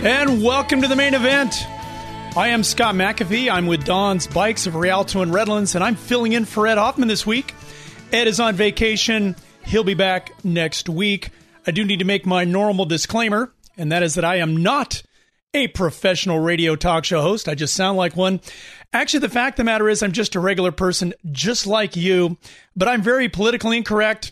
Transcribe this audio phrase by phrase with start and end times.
[0.00, 1.66] And welcome to the main event.
[2.36, 3.50] I am Scott McAfee.
[3.50, 7.08] I'm with Don's Bikes of Rialto and Redlands, and I'm filling in for Ed Hoffman
[7.08, 7.52] this week.
[8.12, 9.34] Ed is on vacation.
[9.64, 11.30] He'll be back next week.
[11.66, 15.02] I do need to make my normal disclaimer, and that is that I am not
[15.52, 17.48] a professional radio talk show host.
[17.48, 18.40] I just sound like one.
[18.92, 22.38] Actually, the fact of the matter is, I'm just a regular person, just like you,
[22.76, 24.30] but I'm very politically incorrect,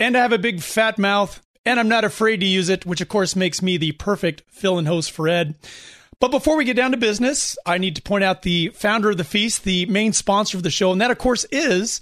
[0.00, 3.00] and I have a big fat mouth, and I'm not afraid to use it, which
[3.00, 5.54] of course makes me the perfect fill in host for Ed.
[6.20, 9.16] But before we get down to business, I need to point out the founder of
[9.16, 12.00] the feast, the main sponsor of the show, and that, of course, is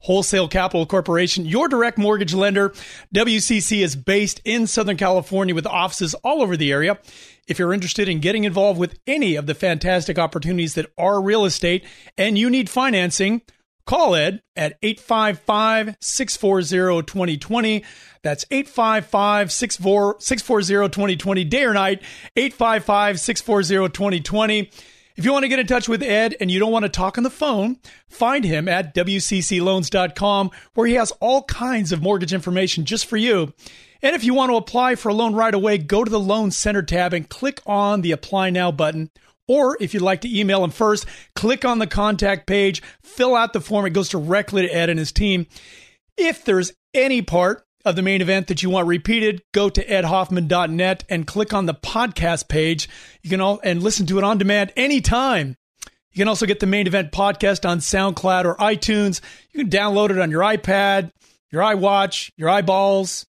[0.00, 2.70] Wholesale Capital Corporation, your direct mortgage lender.
[3.14, 6.98] WCC is based in Southern California with offices all over the area.
[7.46, 11.44] If you're interested in getting involved with any of the fantastic opportunities that are real
[11.44, 11.84] estate
[12.16, 13.42] and you need financing,
[13.90, 17.84] call Ed at 855 640 2020.
[18.22, 22.02] That's 855 640 2020, day or night,
[22.36, 24.70] 855 640 2020.
[25.16, 27.18] If you want to get in touch with Ed and you don't want to talk
[27.18, 32.84] on the phone, find him at WCCLoans.com where he has all kinds of mortgage information
[32.84, 33.52] just for you.
[34.02, 36.52] And if you want to apply for a loan right away, go to the Loan
[36.52, 39.10] Center tab and click on the Apply Now button.
[39.50, 43.52] Or if you'd like to email him first, click on the contact page, fill out
[43.52, 43.84] the form.
[43.84, 45.48] It goes directly to Ed and his team.
[46.16, 51.02] If there's any part of the main event that you want repeated, go to edhoffman.net
[51.08, 52.88] and click on the podcast page.
[53.24, 55.56] You can all and listen to it on demand anytime.
[56.12, 59.20] You can also get the main event podcast on SoundCloud or iTunes.
[59.50, 61.10] You can download it on your iPad,
[61.50, 63.26] your iWatch, your eyeballs,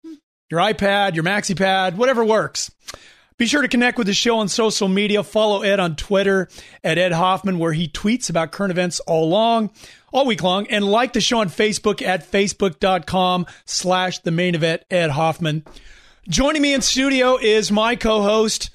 [0.51, 2.71] your iPad, your MaxiPad, whatever works.
[3.41, 5.23] Be sure to connect with the show on social media.
[5.23, 6.47] Follow Ed on Twitter
[6.85, 9.71] at Ed Hoffman, where he tweets about current events all long,
[10.13, 14.83] all week long, and like the show on Facebook at facebook.com slash the main event
[14.91, 15.65] Ed Hoffman.
[16.29, 18.69] Joining me in studio is my co-host,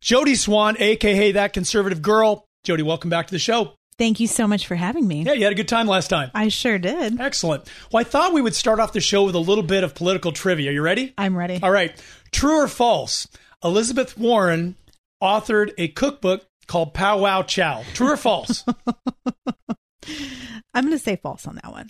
[0.00, 2.46] Jody Swan, aka that conservative girl.
[2.64, 3.74] Jody, welcome back to the show.
[3.98, 5.24] Thank you so much for having me.
[5.24, 6.30] Yeah, you had a good time last time.
[6.32, 7.20] I sure did.
[7.20, 7.70] Excellent.
[7.92, 10.32] Well, I thought we would start off the show with a little bit of political
[10.32, 10.72] trivia.
[10.72, 11.12] You ready?
[11.18, 11.60] I'm ready.
[11.62, 11.92] All right.
[12.32, 13.28] True or false?
[13.64, 14.76] Elizabeth Warren
[15.22, 17.82] authored a cookbook called Pow Wow Chow.
[17.94, 18.64] True or false?
[20.74, 21.88] I'm going to say false on that one.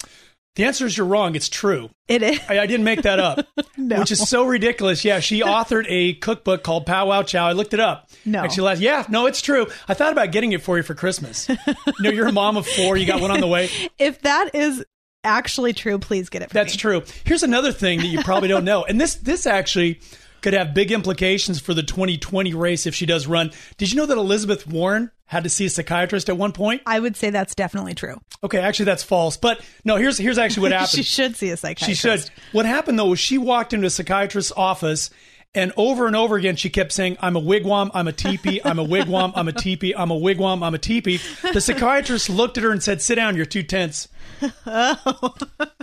[0.57, 1.35] the answer is you're wrong.
[1.35, 1.91] It's true.
[2.07, 2.41] It is.
[2.49, 3.47] I, I didn't make that up,
[3.77, 3.99] No.
[4.01, 5.05] which is so ridiculous.
[5.05, 7.47] Yeah, she authored a cookbook called Pow Wow Chow.
[7.47, 8.09] I looked it up.
[8.25, 8.43] No.
[8.43, 9.67] Actually, last, yeah, no, it's true.
[9.89, 11.49] I thought about getting it for you for Christmas.
[11.67, 12.97] you know, you're a mom of four.
[12.97, 13.69] You got one on the way.
[13.99, 14.85] If that is
[15.23, 16.61] actually true, please get it for me.
[16.63, 16.79] That's me.
[16.79, 17.03] true.
[17.25, 20.01] Here's another thing that you probably don't know, and this this actually
[20.41, 23.51] could have big implications for the 2020 race if she does run.
[23.77, 26.83] Did you know that Elizabeth Warren had to see a psychiatrist at one point?
[26.87, 28.21] I would say that's definitely true.
[28.43, 29.37] Okay, actually that's false.
[29.37, 30.91] But no, here's here's actually what happened.
[30.91, 32.01] she should see a psychiatrist.
[32.01, 32.31] She should.
[32.53, 35.11] What happened though was she walked into a psychiatrist's office
[35.55, 38.79] and over and over again she kept saying, I'm a wigwam, I'm a teepee, I'm
[38.79, 41.21] a wigwam, I'm a teepee, I'm a wigwam, I'm a teepee.
[41.53, 44.09] The psychiatrist looked at her and said, Sit down, you're too tense.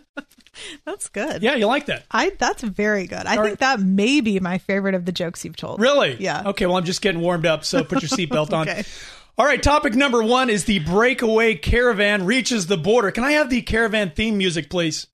[0.86, 1.42] That's good.
[1.44, 2.06] Yeah, you like that.
[2.12, 3.26] I that's very good.
[3.26, 3.78] I All think right.
[3.78, 5.80] that may be my favorite of the jokes you've told.
[5.80, 6.16] Really?
[6.20, 6.44] Yeah.
[6.48, 8.68] Okay, well, I'm just getting warmed up, so put your seatbelt on.
[8.70, 8.84] Okay.
[9.38, 13.12] All right, topic number one is the breakaway caravan reaches the border.
[13.12, 15.08] Can I have the caravan theme music, please?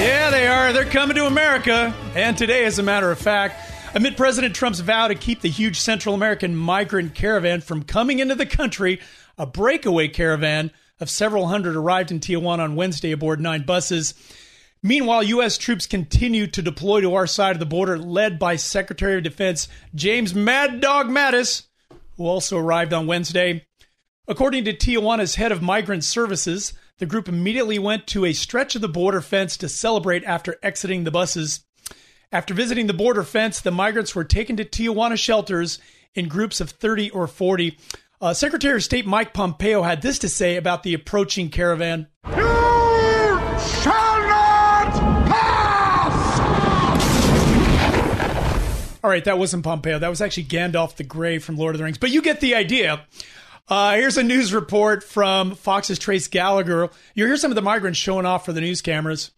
[0.00, 0.72] Yeah, they are.
[0.72, 1.94] They're coming to America.
[2.14, 5.80] And today, as a matter of fact, amid President Trump's vow to keep the huge
[5.80, 9.00] Central American migrant caravan from coming into the country,
[9.36, 10.70] a breakaway caravan
[11.00, 14.14] of several hundred arrived in Tijuana on Wednesday aboard nine buses.
[14.82, 15.58] Meanwhile, U.S.
[15.58, 19.68] troops continue to deploy to our side of the border, led by Secretary of Defense
[19.94, 21.66] James Mad Dog Mattis,
[22.16, 23.66] who also arrived on Wednesday.
[24.28, 28.80] According to Tijuana's head of migrant services, the group immediately went to a stretch of
[28.80, 31.64] the border fence to celebrate after exiting the buses.
[32.32, 35.80] After visiting the border fence, the migrants were taken to Tijuana shelters
[36.14, 37.76] in groups of 30 or 40.
[38.20, 42.06] Uh, Secretary of State Mike Pompeo had this to say about the approaching caravan.
[49.02, 49.98] All right, that wasn't Pompeo.
[49.98, 51.98] That was actually Gandalf the Grey from Lord of the Rings.
[51.98, 53.06] But you get the idea.
[53.66, 56.90] Uh, here's a news report from Fox's Trace Gallagher.
[57.14, 59.32] You hear some of the migrants showing off for the news cameras.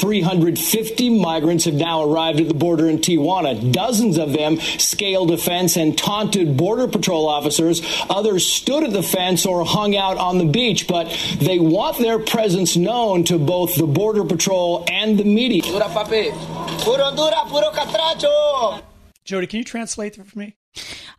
[0.00, 3.72] 350 migrants have now arrived at the border in Tijuana.
[3.72, 7.82] Dozens of them scaled a fence and taunted Border Patrol officers.
[8.08, 11.08] Others stood at the fence or hung out on the beach, but
[11.40, 15.62] they want their presence known to both the Border Patrol and the media.
[15.62, 16.30] Dura, papi.
[16.82, 18.82] Puro dura, puro catracho.
[19.24, 20.56] Jody, can you translate that for me?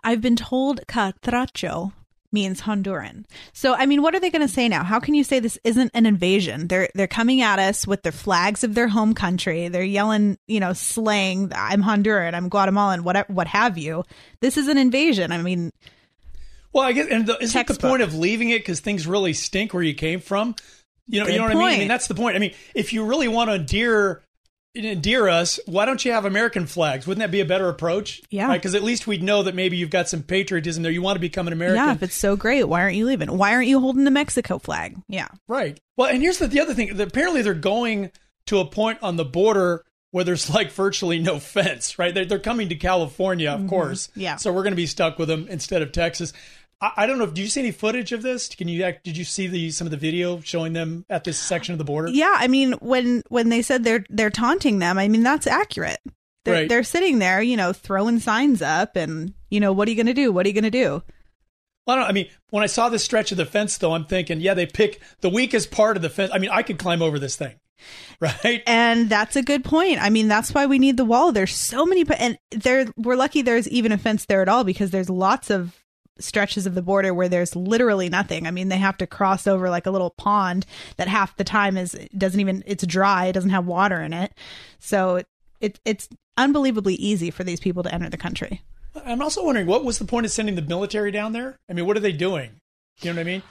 [0.04, 1.92] I've been told catracho
[2.32, 3.26] means Honduran.
[3.54, 4.84] So I mean, what are they going to say now?
[4.84, 6.68] How can you say this isn't an invasion?
[6.68, 9.68] They're they're coming at us with their flags of their home country.
[9.68, 11.52] They're yelling, you know, slang.
[11.56, 12.34] I'm Honduran.
[12.34, 13.04] I'm Guatemalan.
[13.04, 14.04] What what have you?
[14.42, 15.32] This is an invasion.
[15.32, 15.72] I mean,
[16.72, 19.74] Well, I guess, and the, isn't the point of leaving it because things really stink
[19.74, 20.56] where you came from?
[21.08, 21.64] You know, you know what I mean?
[21.64, 22.36] I mean, that's the point.
[22.36, 24.22] I mean, if you really want to endear
[24.76, 27.08] endear us, why don't you have American flags?
[27.08, 28.22] Wouldn't that be a better approach?
[28.30, 28.54] Yeah.
[28.54, 30.92] Because at least we'd know that maybe you've got some patriotism there.
[30.92, 31.86] You want to become an American.
[31.86, 33.36] yeah, if it's so great, why aren't you leaving?
[33.36, 34.96] Why aren't you holding the Mexico flag?
[35.08, 35.28] Yeah.
[35.48, 35.80] Right.
[35.98, 37.00] Well, and here's the, the other thing.
[37.00, 38.12] Apparently, they're going
[38.46, 42.14] to a point on the border where there's like virtually no fence, right?
[42.14, 44.08] They're, they're coming to California, of course.
[44.08, 44.20] Mm-hmm.
[44.22, 44.36] Yeah.
[44.38, 46.34] So we're going to be stuck with them instead of Texas.
[46.82, 47.24] I, I don't know.
[47.26, 48.48] if Did you see any footage of this?
[48.50, 51.74] Can you did you see the some of the video showing them at this section
[51.74, 52.10] of the border?
[52.10, 56.00] Yeah, I mean, when when they said they're they're taunting them, I mean that's accurate.
[56.46, 56.70] They're Right.
[56.70, 60.06] they're sitting there, you know, throwing signs up, and you know, what are you going
[60.08, 60.32] to do?
[60.32, 61.04] What are you going to do?
[61.86, 62.10] Well, I don't.
[62.10, 64.66] I mean, when I saw this stretch of the fence, though, I'm thinking, yeah, they
[64.66, 66.32] pick the weakest part of the fence.
[66.34, 67.56] I mean, I could climb over this thing,
[68.22, 68.64] right?
[68.66, 70.02] And that's a good point.
[70.02, 71.32] I mean, that's why we need the wall.
[71.32, 74.92] There's so many, and there we're lucky there's even a fence there at all because
[74.92, 75.76] there's lots of
[76.20, 78.48] stretches of the border where there's literally nothing.
[78.48, 80.66] I mean, they have to cross over like a little pond
[80.98, 84.34] that half the time is doesn't even it's dry, it doesn't have water in it.
[84.80, 85.24] So
[85.60, 88.62] it it's unbelievably easy for these people to enter the country.
[89.06, 91.60] I'm also wondering what was the point of sending the military down there?
[91.70, 92.60] I mean, what are they doing?
[93.02, 93.44] You know what I mean?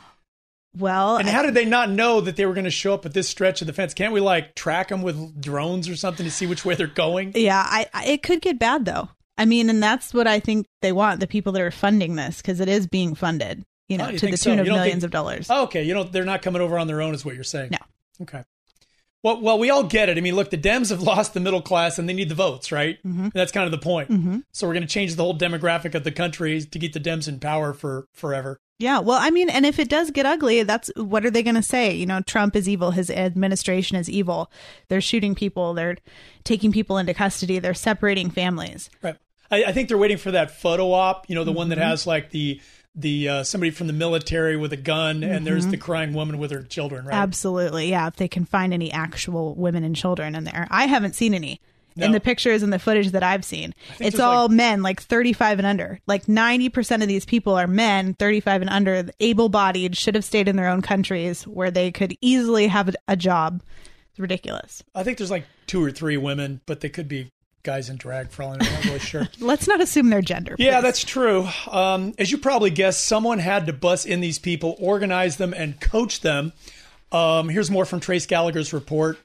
[0.77, 3.15] Well, And how did they not know that they were going to show up at
[3.15, 3.95] this stretch of the fence?
[3.95, 7.33] Can't we like track them with drones or something to see which way they're going?
[7.35, 9.09] Yeah, I, I it could get bad though.
[9.39, 12.39] I mean, and that's what I think they want the people that are funding this
[12.43, 14.51] because it is being funded, you know, Oh, you to the so?
[14.51, 15.47] tune of millions think- of dollars.
[15.49, 17.71] Oh, okay, you know they're not coming over on their own, is what you're saying.
[17.71, 17.79] No.
[18.23, 18.43] Okay.
[19.23, 20.17] Well, well, we all get it.
[20.17, 22.71] I mean, look, the Dems have lost the middle class, and they need the votes,
[22.71, 22.99] right?
[23.05, 23.29] Mm-hmm.
[23.35, 24.45] That's kind of the point.
[24.53, 27.27] So we're going to change the whole demographic of the country to get the Dems
[27.27, 28.61] in power for forever.
[28.79, 31.57] Yeah, well, I mean, and if it does get ugly, that's what are they going
[31.57, 31.93] to say?
[31.93, 32.93] You know, Trump is evil.
[32.93, 34.53] His administration is evil.
[34.89, 35.75] They're shooting people.
[35.75, 35.97] They're
[36.45, 37.59] taking people into custody.
[37.59, 38.89] They're separating families.
[39.03, 39.17] Right.
[39.51, 41.29] I, I think they're waiting for that photo op.
[41.29, 41.79] You know, the one Mm-hmm.
[41.79, 42.61] that has like the
[42.95, 45.71] the uh, somebody from the military with a gun, and there's Mm-hmm.
[45.73, 47.05] the crying woman with her children.
[47.07, 47.15] Right.
[47.15, 48.07] Absolutely, yeah.
[48.09, 51.61] If they can find any actual women and children in there, I haven't seen any.
[51.97, 55.59] In the pictures and the footage that I've seen, it's all like- men, like 35
[55.59, 55.99] and under.
[56.07, 60.47] Like 90% of these people are men, 35 and under, able bodied, should have stayed
[60.47, 63.65] in their own countries where they could easily have a, a job.
[64.11, 64.85] It's ridiculous.
[64.95, 68.31] I think there's like two or three women, but they could be guys in drag
[68.31, 68.53] for all.
[68.53, 69.29] I'm not really sure.
[69.41, 70.55] Let's not assume their gender.
[70.59, 70.83] Yeah, please.
[70.83, 71.49] that's true.
[71.71, 75.81] Um, as you probably guessed, someone had to bus in these people, organize them, and
[75.81, 76.53] coach them.
[77.13, 79.19] Um, here's more from Trace Gallagher's report.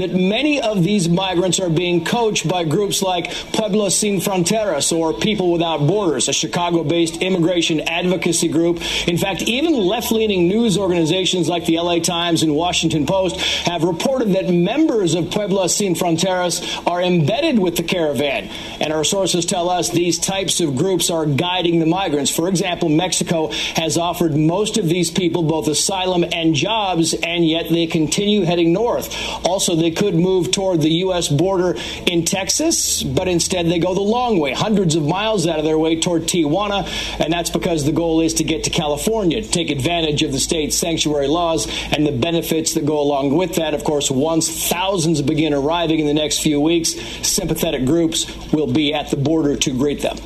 [0.00, 5.12] That many of these migrants are being coached by groups like Pueblos Sin Fronteras or
[5.12, 8.80] People Without Borders, a Chicago based immigration advocacy group.
[9.06, 13.84] In fact, even left leaning news organizations like the LA Times and Washington Post have
[13.84, 18.48] reported that members of Pueblos Sin Fronteras are embedded with the caravan.
[18.80, 22.30] And our sources tell us these types of groups are guiding the migrants.
[22.30, 27.68] For example, Mexico has offered most of these people both asylum and jobs, and yet
[27.68, 29.14] they continue heading north.
[29.44, 31.28] Also, they could move toward the U.S.
[31.28, 35.64] border in Texas, but instead they go the long way, hundreds of miles out of
[35.64, 36.86] their way toward Tijuana,
[37.20, 40.40] and that's because the goal is to get to California, to take advantage of the
[40.40, 43.74] state's sanctuary laws and the benefits that go along with that.
[43.74, 46.94] Of course, once thousands begin arriving in the next few weeks,
[47.26, 50.18] sympathetic groups will be at the border to greet them.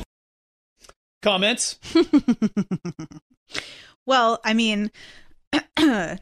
[1.21, 1.79] Comments?
[4.05, 4.91] Well, I mean,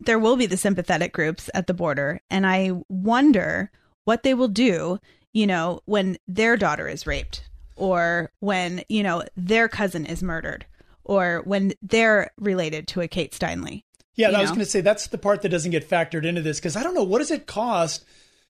[0.00, 3.70] there will be the sympathetic groups at the border, and I wonder
[4.04, 4.98] what they will do,
[5.32, 10.66] you know, when their daughter is raped or when, you know, their cousin is murdered
[11.04, 13.82] or when they're related to a Kate Steinle.
[14.14, 16.58] Yeah, I was going to say that's the part that doesn't get factored into this
[16.58, 18.04] because I don't know what does it cost.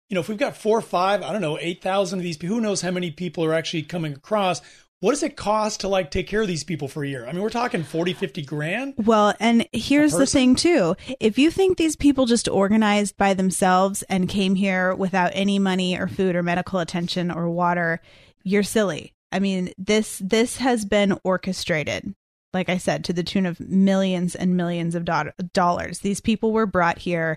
[0.09, 2.37] You know, if we've got four or five, I don't know, eight thousand of these
[2.37, 4.61] people, who knows how many people are actually coming across?
[5.01, 7.27] What does it cost to like take care of these people for a year?
[7.27, 8.95] I mean, we're talking 40, 50 grand.
[8.97, 10.97] Well, and here's the thing too.
[11.21, 15.99] If you think these people just organized by themselves and came here without any money
[15.99, 18.01] or food or medical attention or water,
[18.43, 19.13] you're silly.
[19.31, 22.15] I mean, this this has been orchestrated.
[22.55, 25.99] Like I said, to the tune of millions and millions of do- dollars.
[25.99, 27.37] These people were brought here.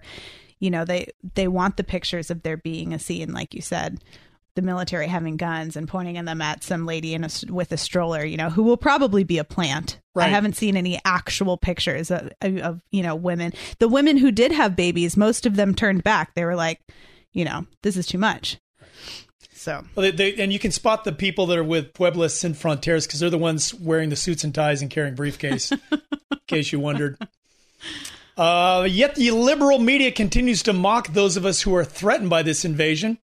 [0.60, 4.02] You know, they they want the pictures of there being a scene, like you said,
[4.60, 7.78] the military having guns and pointing at them at some lady in a, with a
[7.78, 8.24] stroller.
[8.26, 10.00] You know, who will probably be a plant.
[10.16, 13.54] I haven't seen any actual pictures of, of you know women.
[13.80, 16.36] The women who did have babies, most of them turned back.
[16.36, 16.82] They were like,
[17.32, 18.58] you know, this is too much.
[19.54, 22.54] So Well, they, they, and you can spot the people that are with Pueblos Sin
[22.54, 25.72] Fronteras because they're the ones wearing the suits and ties and carrying briefcase.
[26.32, 27.18] in case you wondered.
[28.38, 32.42] Uh, yet the liberal media continues to mock those of us who are threatened by
[32.42, 33.18] this invasion.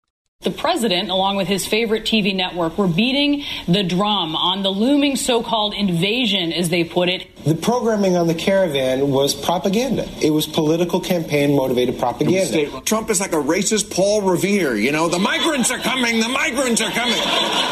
[0.45, 5.17] The president, along with his favorite TV network, were beating the drum on the looming
[5.17, 7.27] so called invasion, as they put it.
[7.45, 10.07] The programming on the caravan was propaganda.
[10.23, 12.83] It was political campaign motivated propaganda.
[12.83, 16.83] Trump is like a racist Paul Revere, you know, the migrants are coming, the migrants
[16.83, 17.21] are coming.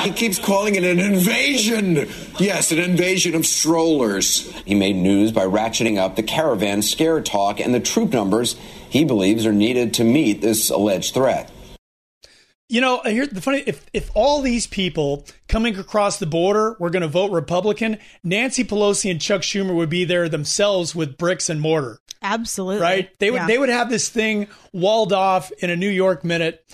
[0.00, 2.08] He keeps calling it an invasion.
[2.38, 4.50] Yes, an invasion of strollers.
[4.64, 8.56] He made news by ratcheting up the caravan scare talk and the troop numbers
[8.88, 11.51] he believes are needed to meet this alleged threat.
[12.72, 16.88] You know, here's the funny if if all these people coming across the border were
[16.88, 21.50] going to vote Republican, Nancy Pelosi and Chuck Schumer would be there themselves with bricks
[21.50, 21.98] and mortar.
[22.22, 23.10] absolutely, right?
[23.18, 23.46] They would Yeah.
[23.46, 26.64] they would have this thing walled off in a New York minute.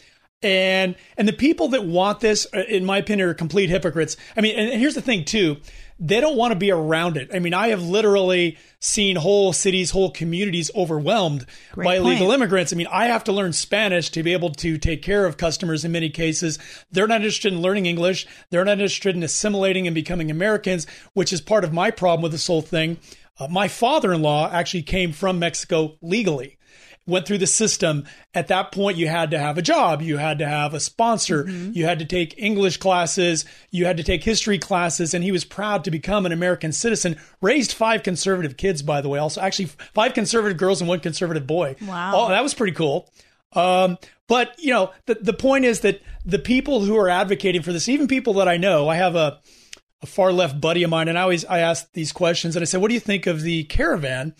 [0.41, 4.17] And and the people that want this, uh, in my opinion, are complete hypocrites.
[4.37, 5.57] I mean, and here's the thing too,
[5.99, 7.31] they don't want to be around it.
[7.35, 12.73] I mean, I have literally seen whole cities, whole communities overwhelmed Great by illegal immigrants.
[12.73, 15.85] I mean, I have to learn Spanish to be able to take care of customers
[15.85, 16.59] in many cases.
[16.91, 18.27] They're not interested in learning English.
[18.51, 22.33] They're not interested in assimilating and becoming Americans, which is part of my problem with
[22.33, 22.99] this whole thing.
[23.39, 26.58] Uh, my father in law actually came from Mexico legally.
[27.09, 28.05] Went through the system.
[28.35, 30.03] At that point, you had to have a job.
[30.03, 31.49] You had to have a sponsor.
[31.49, 33.45] You had to take English classes.
[33.71, 35.15] You had to take history classes.
[35.15, 37.19] And he was proud to become an American citizen.
[37.41, 39.19] Raised five conservative kids, by the way.
[39.19, 41.77] Also, actually, five conservative girls and one conservative boy.
[41.81, 42.13] Wow.
[42.15, 43.11] Oh, that was pretty cool.
[43.55, 43.97] Um,
[44.27, 47.89] but you know, the the point is that the people who are advocating for this,
[47.89, 49.41] even people that I know, I have a
[50.03, 52.67] a far left buddy of mine, and I always I ask these questions, and I
[52.67, 54.35] said, "What do you think of the caravan?"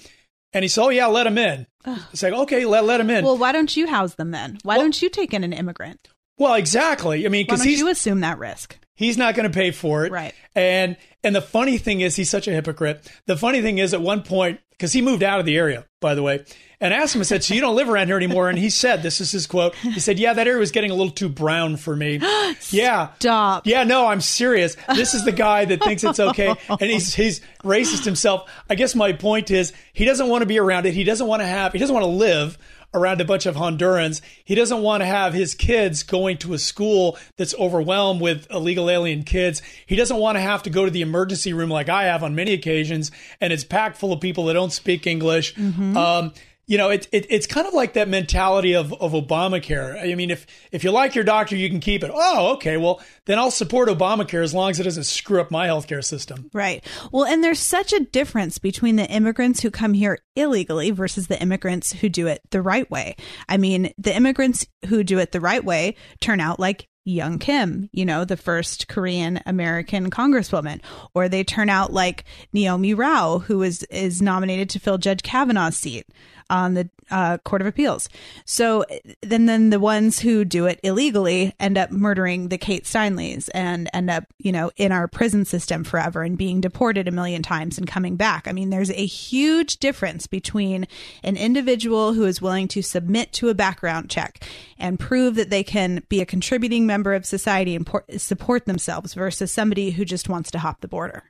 [0.53, 1.67] And he said, "Oh yeah, let him in."
[2.13, 3.25] It's like, okay, let let him in.
[3.25, 4.59] Well, why don't you house them then?
[4.63, 6.09] Why don't you take in an immigrant?
[6.39, 7.27] Well, exactly.
[7.27, 8.79] I mean, because you assume that risk?
[8.99, 10.35] He's not going to pay for it, Right.
[10.55, 13.11] And and the funny thing is, he's such a hypocrite.
[13.27, 16.15] The funny thing is, at one point, because he moved out of the area, by
[16.15, 16.45] the way,
[16.81, 19.03] and asked him, I said, "So you don't live around here anymore?" And he said,
[19.03, 21.77] "This is his quote." He said, "Yeah, that area was getting a little too brown
[21.77, 22.21] for me."
[22.71, 23.67] yeah, Stop.
[23.67, 24.77] Yeah, no, I'm serious.
[24.95, 28.51] This is the guy that thinks it's okay, and he's he's racist himself.
[28.69, 30.95] I guess my point is, he doesn't want to be around it.
[30.95, 31.73] He doesn't want to have.
[31.73, 32.59] He doesn't want to live
[32.95, 34.21] around a bunch of Hondurans.
[34.45, 38.89] He doesn't want to have his kids going to a school that's overwhelmed with illegal
[38.89, 39.61] alien kids.
[39.87, 42.35] He doesn't want to have to go to the emergency room like I have on
[42.35, 45.57] many occasions, and it's packed full of people that don't speak English.
[45.59, 46.33] Um,
[46.69, 50.01] you know, it, it, it's kind of like that mentality of, of Obamacare.
[50.01, 52.11] I mean, if if you like your doctor, you can keep it.
[52.13, 52.77] Oh, okay.
[52.77, 56.51] Well, then I'll support Obamacare as long as it doesn't screw up my healthcare system.
[56.53, 56.85] Right.
[57.11, 61.41] Well, and there's such a difference between the immigrants who come here illegally versus the
[61.41, 63.17] immigrants who do it the right way.
[63.49, 67.89] I mean, the immigrants who do it the right way turn out like Young Kim,
[67.93, 70.83] you know, the first Korean American congresswoman,
[71.15, 75.79] or they turn out like Neomi Rao, who is is nominated to fill Judge Kavanaugh's
[75.79, 76.07] seat
[76.51, 78.09] on the uh, Court of Appeals.
[78.45, 78.85] So
[79.23, 83.89] then, then the ones who do it illegally end up murdering the Kate Steinleys and
[83.93, 87.79] end up, you know, in our prison system forever and being deported a million times
[87.79, 88.47] and coming back.
[88.47, 90.87] I mean, there's a huge difference between
[91.23, 94.45] an individual who is willing to submit to a background check
[94.79, 99.15] and prove that they can be a contributing member of society and por- support themselves
[99.15, 101.25] versus somebody who just wants to hop the border.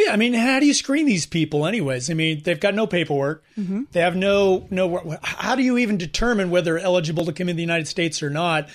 [0.00, 2.08] Well, yeah, I mean, how do you screen these people, anyways?
[2.08, 3.44] I mean, they've got no paperwork.
[3.58, 3.82] Mm-hmm.
[3.92, 5.18] They have no no.
[5.22, 8.30] How do you even determine whether they're eligible to come in the United States or
[8.30, 8.70] not?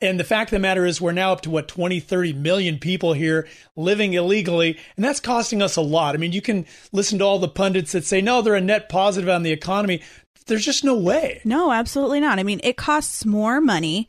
[0.00, 2.78] And the fact of the matter is, we're now up to what 20, 30 million
[2.78, 3.46] people here
[3.76, 6.14] living illegally, and that's costing us a lot.
[6.14, 8.88] I mean, you can listen to all the pundits that say no, they're a net
[8.88, 10.00] positive on the economy.
[10.46, 11.42] There's just no way.
[11.44, 12.38] No, absolutely not.
[12.38, 14.08] I mean, it costs more money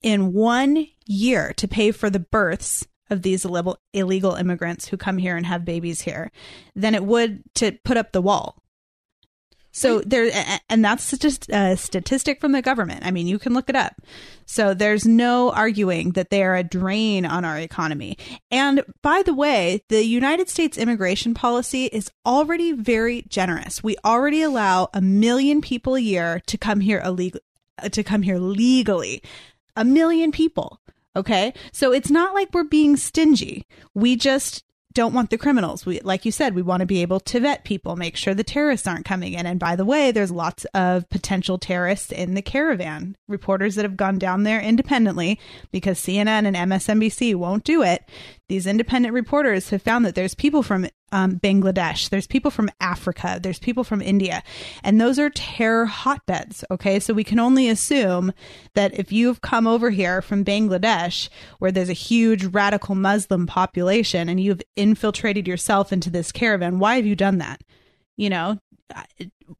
[0.00, 5.18] in one year to pay for the births of these illegal illegal immigrants who come
[5.18, 6.30] here and have babies here
[6.74, 8.62] than it would to put up the wall.
[9.76, 10.30] So there,
[10.70, 13.04] and that's just a uh, statistic from the government.
[13.04, 14.00] I mean, you can look it up.
[14.46, 18.16] So there's no arguing that they are a drain on our economy.
[18.50, 23.84] And by the way, the United States immigration policy is already very generous.
[23.84, 27.42] We already allow a million people a year to come here illegal,
[27.76, 29.22] uh, to come here legally.
[29.76, 30.80] A million people.
[31.16, 31.54] Okay.
[31.72, 33.66] So it's not like we're being stingy.
[33.94, 34.62] We just
[34.96, 35.84] don't want the criminals.
[35.84, 38.42] We, like you said, we want to be able to vet people, make sure the
[38.42, 39.44] terrorists aren't coming in.
[39.44, 43.14] And by the way, there's lots of potential terrorists in the caravan.
[43.28, 45.38] Reporters that have gone down there independently
[45.70, 48.08] because CNN and MSNBC won't do it.
[48.48, 53.38] These independent reporters have found that there's people from um, Bangladesh, there's people from Africa,
[53.40, 54.42] there's people from India,
[54.82, 56.64] and those are terror hotbeds.
[56.70, 58.32] Okay, so we can only assume
[58.74, 64.28] that if you've come over here from Bangladesh, where there's a huge radical Muslim population,
[64.28, 67.62] and you've infiltrated yourself into this caravan, why have you done that?
[68.16, 68.58] You know,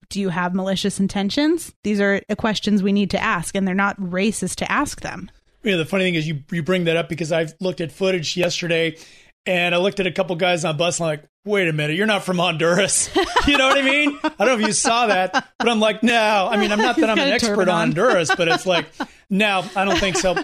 [0.09, 1.75] do you have malicious intentions?
[1.85, 5.31] These are questions we need to ask, and they're not racist to ask them.
[5.62, 8.37] Yeah, the funny thing is you you bring that up because I've looked at footage
[8.37, 8.97] yesterday
[9.47, 11.97] and I looked at a couple guys on bus and I'm like, wait a minute,
[11.97, 13.09] you're not from Honduras.
[13.47, 14.19] you know what I mean?
[14.23, 16.49] I don't know if you saw that, but I'm like, no.
[16.50, 17.79] I mean, I'm not that I'm an expert on on.
[17.79, 18.87] Honduras, but it's like,
[19.31, 20.35] no, I don't think so.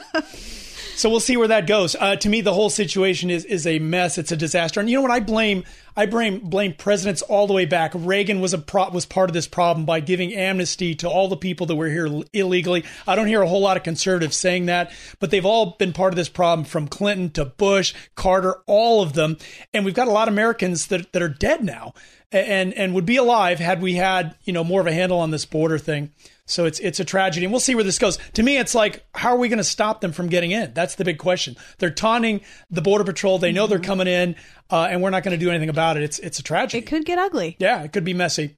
[0.94, 1.96] So we'll see where that goes.
[1.98, 4.18] Uh, to me, the whole situation is is a mess.
[4.18, 4.80] It's a disaster.
[4.80, 5.10] And you know what?
[5.10, 5.64] I blame
[5.96, 7.92] I blame blame presidents all the way back.
[7.94, 11.66] Reagan was a was part of this problem by giving amnesty to all the people
[11.66, 12.84] that were here illegally.
[13.06, 16.12] I don't hear a whole lot of conservatives saying that, but they've all been part
[16.12, 19.38] of this problem from Clinton to Bush, Carter, all of them.
[19.72, 21.94] And we've got a lot of Americans that that are dead now
[22.32, 25.30] and and would be alive had we had you know more of a handle on
[25.30, 26.10] this border thing.
[26.46, 28.18] So it's it's a tragedy, and we'll see where this goes.
[28.34, 30.74] To me, it's like, how are we going to stop them from getting in?
[30.74, 31.56] That's the big question.
[31.78, 33.38] They're taunting the border patrol.
[33.38, 34.34] They know they're coming in,
[34.70, 36.02] uh, and we're not going to do anything about it.
[36.02, 36.78] It's it's a tragedy.
[36.78, 37.56] It could get ugly.
[37.58, 38.56] Yeah, it could be messy.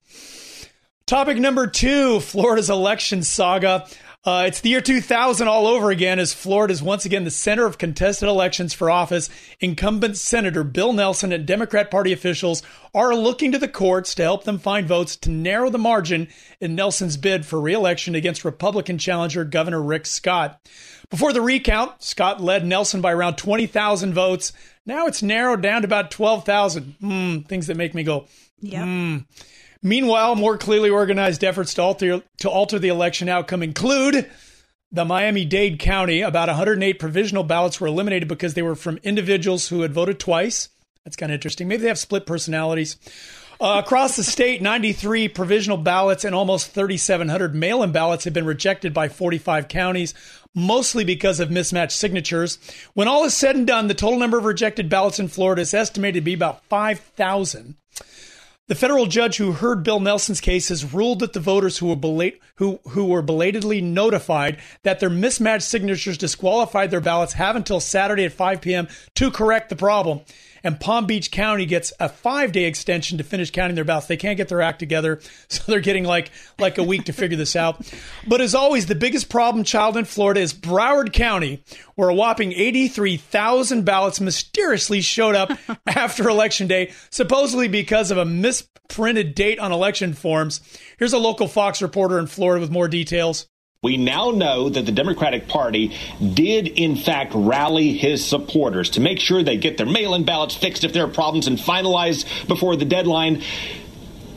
[1.06, 3.86] Topic number two Florida's election saga.
[4.26, 7.66] Uh, it's the year 2000 all over again as Florida is once again the center
[7.66, 9.28] of contested elections for office.
[9.60, 12.62] Incumbent Senator Bill Nelson and Democrat Party officials
[12.94, 16.74] are looking to the courts to help them find votes to narrow the margin in
[16.74, 20.58] Nelson's bid for reelection against Republican challenger Governor Rick Scott.
[21.10, 24.54] Before the recount, Scott led Nelson by around 20,000 votes.
[24.86, 26.94] Now it's narrowed down to about 12,000.
[26.98, 28.26] Hmm, things that make me go,
[28.62, 28.84] Yep.
[28.84, 29.16] hmm.
[29.84, 34.30] Meanwhile, more clearly organized efforts to alter to alter the election outcome include
[34.90, 36.22] the Miami-Dade County.
[36.22, 40.70] About 108 provisional ballots were eliminated because they were from individuals who had voted twice.
[41.04, 41.68] That's kind of interesting.
[41.68, 42.96] Maybe they have split personalities.
[43.60, 48.46] Uh, across the state, 93 provisional ballots and almost 3,700 mail in ballots have been
[48.46, 50.14] rejected by 45 counties,
[50.54, 52.58] mostly because of mismatched signatures.
[52.94, 55.74] When all is said and done, the total number of rejected ballots in Florida is
[55.74, 57.76] estimated to be about 5,000.
[58.66, 61.96] The federal judge who heard Bill Nelson's case has ruled that the voters who were,
[61.96, 67.78] belat- who, who were belatedly notified that their mismatched signatures disqualified their ballots have until
[67.78, 68.88] Saturday at 5 p.m.
[69.16, 70.22] to correct the problem.
[70.64, 74.06] And Palm Beach County gets a five day extension to finish counting their ballots.
[74.06, 77.36] They can't get their act together, so they're getting like like a week to figure
[77.36, 77.80] this out.
[78.26, 81.62] But as always, the biggest problem child in Florida is Broward County,
[81.94, 85.52] where a whopping 83,000 ballots mysteriously showed up
[85.86, 90.60] after Election Day, supposedly because of a misprinted date on election forms.
[90.98, 93.46] Here's a local Fox reporter in Florida with more details.
[93.84, 99.20] We now know that the Democratic Party did, in fact, rally his supporters to make
[99.20, 102.76] sure they get their mail in ballots fixed if there are problems and finalized before
[102.76, 103.42] the deadline.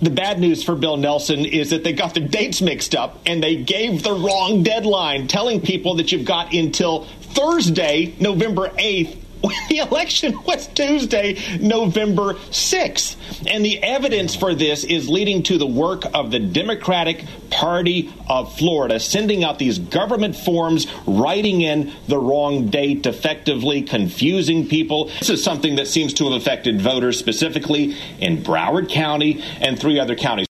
[0.01, 3.41] The bad news for Bill Nelson is that they got the dates mixed up and
[3.41, 9.17] they gave the wrong deadline, telling people that you've got until Thursday, November 8th.
[9.69, 13.15] The election was Tuesday, November 6th.
[13.47, 18.57] And the evidence for this is leading to the work of the Democratic Party of
[18.57, 25.05] Florida, sending out these government forms, writing in the wrong date, effectively confusing people.
[25.19, 29.99] This is something that seems to have affected voters specifically in Broward County and three
[29.99, 30.46] other counties.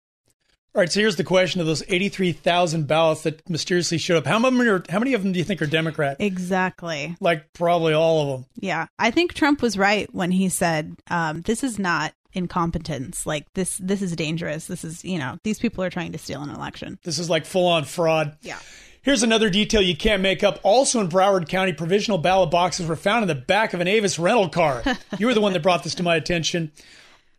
[0.73, 4.25] All right, so here's the question of those 83,000 ballots that mysteriously showed up.
[4.25, 6.15] How many, are, how many of them do you think are Democrat?
[6.19, 7.17] Exactly.
[7.19, 8.45] Like probably all of them.
[8.55, 8.87] Yeah.
[8.97, 13.25] I think Trump was right when he said, um, this is not incompetence.
[13.25, 14.67] Like this, this is dangerous.
[14.67, 16.99] This is, you know, these people are trying to steal an election.
[17.03, 18.37] This is like full on fraud.
[18.41, 18.59] Yeah.
[19.01, 20.61] Here's another detail you can't make up.
[20.63, 24.17] Also in Broward County, provisional ballot boxes were found in the back of an Avis
[24.17, 24.83] rental car.
[25.17, 26.71] you were the one that brought this to my attention.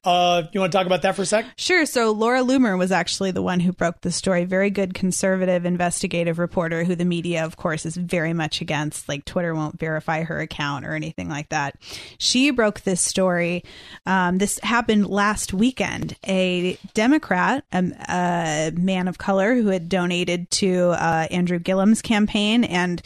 [0.05, 1.47] Uh, you want to talk about that for a sec?
[1.57, 1.87] Sure.
[1.87, 4.45] So Laura Loomer was actually the one who broke the story.
[4.45, 9.09] Very good conservative investigative reporter who the media, of course, is very much against.
[9.09, 11.77] Like Twitter won't verify her account or anything like that.
[12.19, 13.63] She broke this story.
[14.05, 16.17] Um, this happened last weekend.
[16.27, 22.65] A Democrat, a, a man of color who had donated to uh, Andrew Gillum's campaign
[22.65, 23.01] and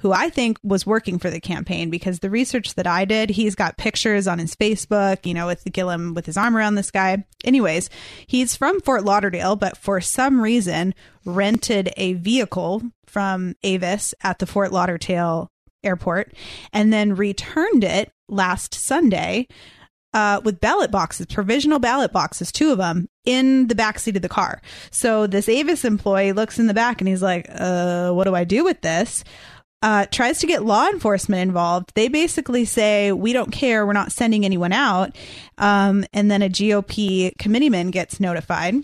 [0.00, 3.54] who I think was working for the campaign because the research that I did, he's
[3.54, 7.24] got pictures on his Facebook, you know, with Gillum with his arm around this guy.
[7.44, 7.90] Anyways,
[8.26, 14.46] he's from Fort Lauderdale, but for some reason rented a vehicle from Avis at the
[14.46, 15.50] Fort Lauderdale
[15.82, 16.32] airport
[16.72, 19.48] and then returned it last Sunday
[20.12, 24.22] uh, with ballot boxes, provisional ballot boxes, two of them in the back seat of
[24.22, 24.60] the car.
[24.90, 28.44] So this Avis employee looks in the back and he's like, uh, what do I
[28.44, 29.24] do with this?
[29.82, 31.92] Uh, tries to get law enforcement involved.
[31.94, 33.86] They basically say, we don't care.
[33.86, 35.16] We're not sending anyone out.
[35.56, 38.74] Um, and then a GOP committeeman gets notified.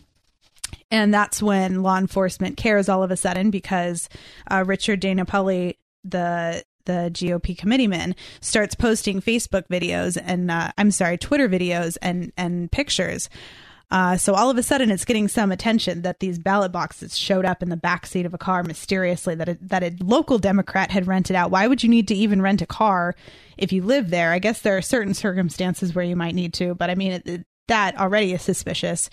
[0.90, 4.08] And that's when law enforcement cares all of a sudden because
[4.50, 11.18] uh, Richard DeNapoli, the the GOP committeeman, starts posting Facebook videos and uh, I'm sorry,
[11.18, 13.28] Twitter videos and and pictures.
[13.90, 17.44] Uh, so all of a sudden, it's getting some attention that these ballot boxes showed
[17.44, 19.34] up in the backseat of a car mysteriously.
[19.36, 21.52] That a, that a local Democrat had rented out.
[21.52, 23.14] Why would you need to even rent a car
[23.56, 24.32] if you live there?
[24.32, 27.26] I guess there are certain circumstances where you might need to, but I mean it,
[27.26, 29.08] it, that already is suspicious.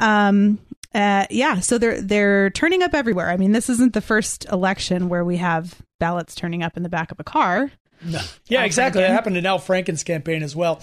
[0.00, 0.58] Um,
[0.94, 3.30] uh, yeah, so they're they're turning up everywhere.
[3.30, 6.88] I mean, this isn't the first election where we have ballots turning up in the
[6.88, 7.70] back of a car.
[8.02, 8.20] No.
[8.48, 9.02] Yeah, exactly.
[9.02, 10.80] That happened in Al Franken's campaign as well.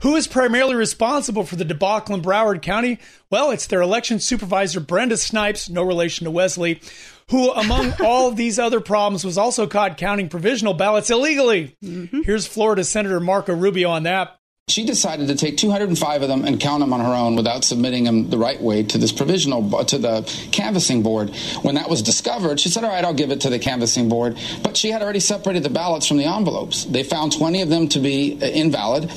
[0.00, 2.98] Who is primarily responsible for the debacle in Broward County?
[3.28, 6.80] Well, it's their election supervisor, Brenda Snipes, no relation to Wesley,
[7.28, 11.76] who, among all these other problems, was also caught counting provisional ballots illegally.
[11.84, 12.22] Mm-hmm.
[12.22, 14.39] Here's Florida Senator Marco Rubio on that.
[14.70, 18.04] She decided to take 205 of them and count them on her own without submitting
[18.04, 21.30] them the right way to this provisional to the canvassing board.
[21.62, 24.38] When that was discovered, she said, "All right, I'll give it to the canvassing board."
[24.62, 26.84] But she had already separated the ballots from the envelopes.
[26.84, 29.10] They found 20 of them to be uh, invalid.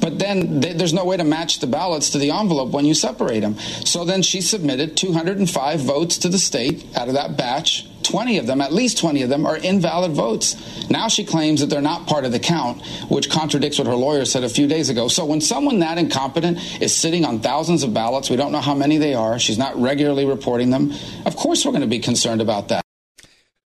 [0.00, 2.94] But then th- there's no way to match the ballots to the envelope when you
[2.94, 3.58] separate them.
[3.84, 7.86] So then she submitted 205 votes to the state out of that batch.
[8.02, 10.88] 20 of them, at least 20 of them, are invalid votes.
[10.90, 14.24] Now she claims that they're not part of the count, which contradicts what her lawyer
[14.24, 15.08] said a few days ago.
[15.08, 18.74] So when someone that incompetent is sitting on thousands of ballots, we don't know how
[18.74, 20.92] many they are, she's not regularly reporting them,
[21.26, 22.84] of course we're going to be concerned about that.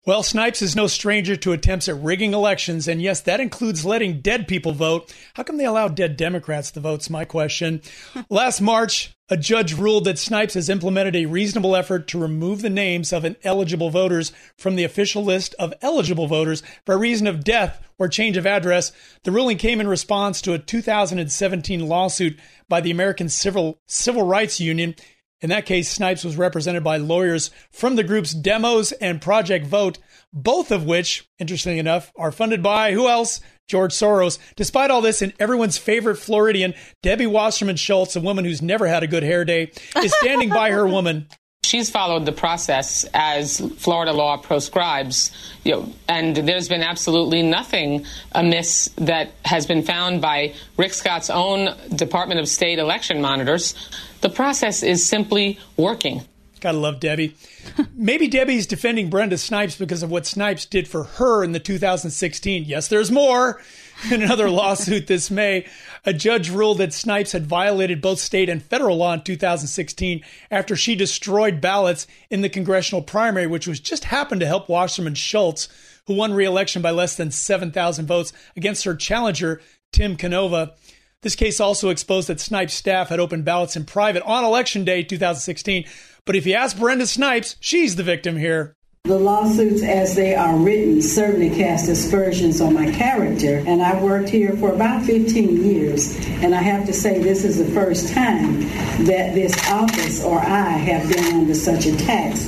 [0.03, 4.21] Well, Snipes is no stranger to attempts at rigging elections, and yes, that includes letting
[4.21, 5.13] dead people vote.
[5.35, 7.01] How come they allow dead Democrats to vote?
[7.01, 7.83] Is my question.
[8.29, 12.69] Last March, a judge ruled that Snipes has implemented a reasonable effort to remove the
[12.71, 17.79] names of ineligible voters from the official list of eligible voters by reason of death
[17.99, 18.91] or change of address.
[19.23, 24.59] The ruling came in response to a 2017 lawsuit by the American Civil Civil Rights
[24.59, 24.95] Union.
[25.41, 29.97] In that case, Snipes was represented by lawyers from the groups Demos and Project Vote,
[30.31, 33.41] both of which, interestingly enough, are funded by who else?
[33.67, 34.37] George Soros.
[34.55, 39.01] Despite all this, and everyone's favorite Floridian, Debbie Wasserman Schultz, a woman who's never had
[39.01, 41.27] a good hair day, is standing by her woman.
[41.63, 45.31] She's followed the process as Florida law proscribes,
[45.63, 51.29] you know, and there's been absolutely nothing amiss that has been found by Rick Scott's
[51.29, 53.75] own Department of State election monitors.
[54.21, 56.23] The process is simply working.
[56.61, 57.35] Gotta love Debbie.
[57.95, 62.65] Maybe Debbie's defending Brenda Snipes because of what Snipes did for her in the 2016.
[62.65, 63.61] Yes, there's more.
[64.09, 65.65] In another lawsuit this May,
[66.05, 70.75] a judge ruled that Snipes had violated both state and federal law in 2016 after
[70.75, 75.69] she destroyed ballots in the congressional primary, which was just happened to help Wasserman Schultz,
[76.07, 79.61] who won re-election by less than 7,000 votes against her challenger,
[79.91, 80.73] Tim Canova.
[81.21, 85.03] This case also exposed that Snipes' staff had opened ballots in private on election day
[85.03, 85.85] 2016.
[86.25, 88.75] But if you ask Brenda Snipes, she's the victim here.
[89.05, 93.63] The lawsuits, as they are written, certainly cast aspersions on my character.
[93.65, 96.15] And I've worked here for about 15 years.
[96.43, 98.61] And I have to say, this is the first time
[99.05, 102.41] that this office or I have been under such attacks.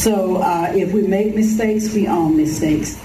[0.00, 2.96] So uh, if we make mistakes, we own mistakes.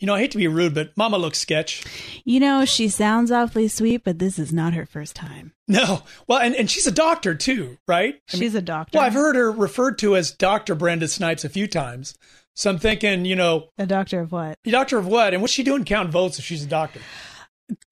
[0.00, 1.84] You know, I hate to be rude, but Mama looks sketch.
[2.24, 5.52] You know, she sounds awfully sweet, but this is not her first time.
[5.68, 6.02] No.
[6.26, 8.14] Well, and, and she's a doctor too, right?
[8.32, 8.96] I She's a doctor.
[8.98, 10.74] Well, I've heard her referred to as Dr.
[10.74, 12.14] Brenda Snipes a few times.
[12.56, 14.58] So I'm thinking, you know, A doctor of what?
[14.64, 15.32] a doctor of what?
[15.34, 17.00] And what's she doing counting votes if she's a doctor?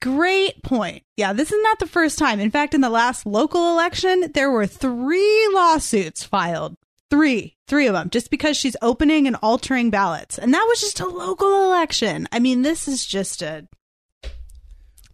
[0.00, 1.04] Great point.
[1.16, 2.40] Yeah, this is not the first time.
[2.40, 6.74] In fact, in the last local election, there were three lawsuits filed.
[7.10, 10.38] Three, three of them, just because she's opening and altering ballots.
[10.38, 12.26] And that was just a local election.
[12.32, 13.68] I mean, this is just a.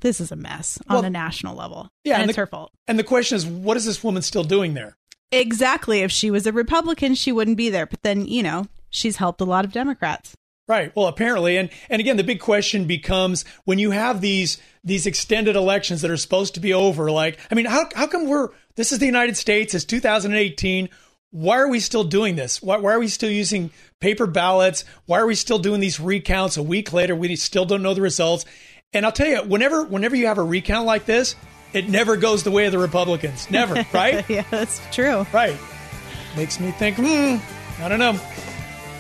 [0.01, 1.91] this is a mess Well, on a national level.
[2.05, 2.73] Yeah, and, and it's the- her fault.
[2.89, 4.97] And the question is, what is this woman still doing there?
[5.33, 6.01] Exactly.
[6.01, 7.87] If she was a Republican, she wouldn't be there.
[7.87, 10.35] But then, you know, she's helped a lot of Democrats.
[10.67, 10.95] Right.
[10.97, 15.57] Well, apparently, and and again, the big question becomes when you have these these extended
[15.57, 17.11] elections that are supposed to be over.
[17.11, 19.75] Like, I mean, how how come we're this is the United States?
[19.75, 20.89] It's 2018.
[21.35, 22.63] Why are we still doing this?
[22.63, 24.85] Why, why are we still using paper ballots?
[25.07, 27.17] Why are we still doing these recounts a week later?
[27.17, 28.45] We still don't know the results.
[28.93, 31.35] And I'll tell you, whenever whenever you have a recount like this,
[31.73, 33.51] it never goes the way of the Republicans.
[33.51, 34.25] Never, right?
[34.31, 35.27] yeah, that's true.
[35.33, 35.57] Right.
[36.37, 37.39] Makes me think, hmm,
[37.83, 38.13] I don't know.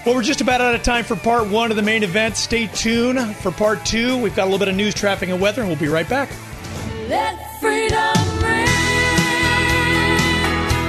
[0.04, 2.36] Well, we're just about out of time for part one of the main event.
[2.36, 4.18] Stay tuned for part two.
[4.18, 6.30] We've got a little bit of news, traffic, and weather, and we'll be right back.
[7.08, 8.66] Let freedom ring.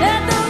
[0.01, 0.44] Let the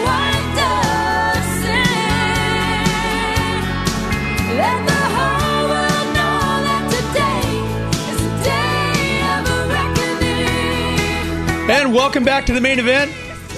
[11.96, 13.10] welcome back to the main event.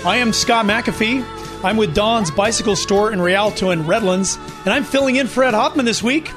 [0.06, 1.26] I am Scott McAfee.
[1.64, 5.56] I'm with Don's Bicycle Store in Rialto and Redlands, and I'm filling in for Ed
[5.56, 6.32] Hoffman this week.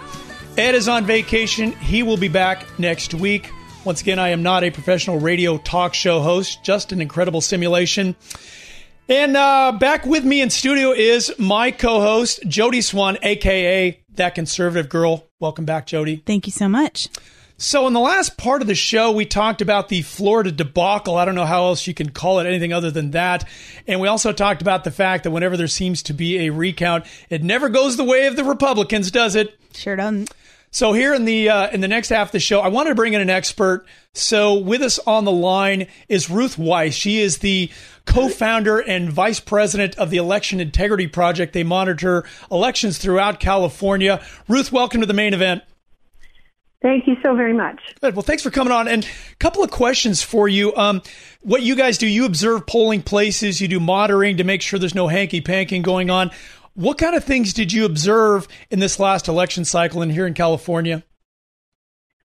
[0.57, 1.73] Ed is on vacation.
[1.73, 3.51] He will be back next week.
[3.85, 8.17] Once again, I am not a professional radio talk show host, just an incredible simulation.
[9.07, 14.89] And uh, back with me in studio is my co-host Jody Swan, aka that conservative
[14.89, 15.27] girl.
[15.39, 16.17] Welcome back, Jody.
[16.25, 17.11] Thank you so much.
[17.62, 21.16] So, in the last part of the show, we talked about the Florida debacle.
[21.16, 23.46] I don't know how else you can call it anything other than that.
[23.87, 27.05] And we also talked about the fact that whenever there seems to be a recount,
[27.29, 29.61] it never goes the way of the Republicans, does it?
[29.75, 30.33] Sure doesn't.
[30.70, 32.94] So here in the uh, in the next half of the show, I wanted to
[32.94, 33.85] bring in an expert.
[34.14, 36.94] So with us on the line is Ruth Weiss.
[36.94, 37.70] She is the
[38.07, 41.53] co-founder and vice president of the Election Integrity Project.
[41.53, 44.25] They monitor elections throughout California.
[44.49, 45.62] Ruth, welcome to the main event.
[46.83, 47.79] Thank you so very much.
[48.01, 48.16] Good.
[48.16, 48.88] Well, thanks for coming on.
[48.88, 50.75] And a couple of questions for you.
[50.75, 51.03] Um,
[51.43, 54.95] what you guys do, you observe polling places, you do monitoring to make sure there's
[54.95, 56.31] no hanky panking going on.
[56.75, 60.33] What kind of things did you observe in this last election cycle and here in
[60.33, 61.03] California?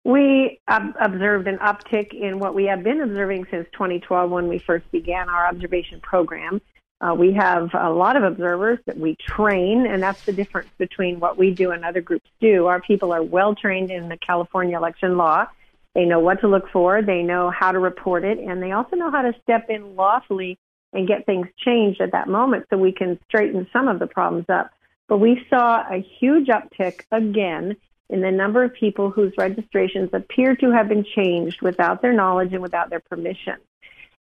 [0.04, 4.60] We ob- observed an uptick in what we have been observing since 2012 when we
[4.60, 6.62] first began our observation program.
[7.04, 11.20] Uh, we have a lot of observers that we train, and that's the difference between
[11.20, 12.68] what we do and other groups do.
[12.68, 15.48] Our people are well trained in the California election law.
[15.96, 18.96] They know what to look for, they know how to report it, and they also
[18.96, 20.58] know how to step in lawfully
[20.94, 24.46] and get things changed at that moment so we can straighten some of the problems
[24.48, 24.72] up.
[25.10, 27.76] But we saw a huge uptick again
[28.10, 32.54] in the number of people whose registrations appear to have been changed without their knowledge
[32.54, 33.58] and without their permission.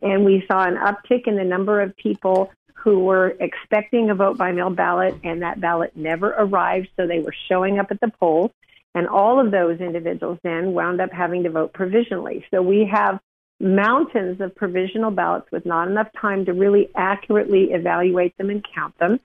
[0.01, 2.51] And we saw an uptick in the number of people
[2.83, 7.21] who were expecting a vote by mail ballot and that ballot never arrived, so they
[7.21, 8.51] were showing up at the polls.
[8.95, 12.45] And all of those individuals then wound up having to vote provisionally.
[12.51, 13.21] So we have
[13.61, 18.99] mountains of provisional ballots with not enough time to really accurately evaluate them and count
[18.99, 19.21] them.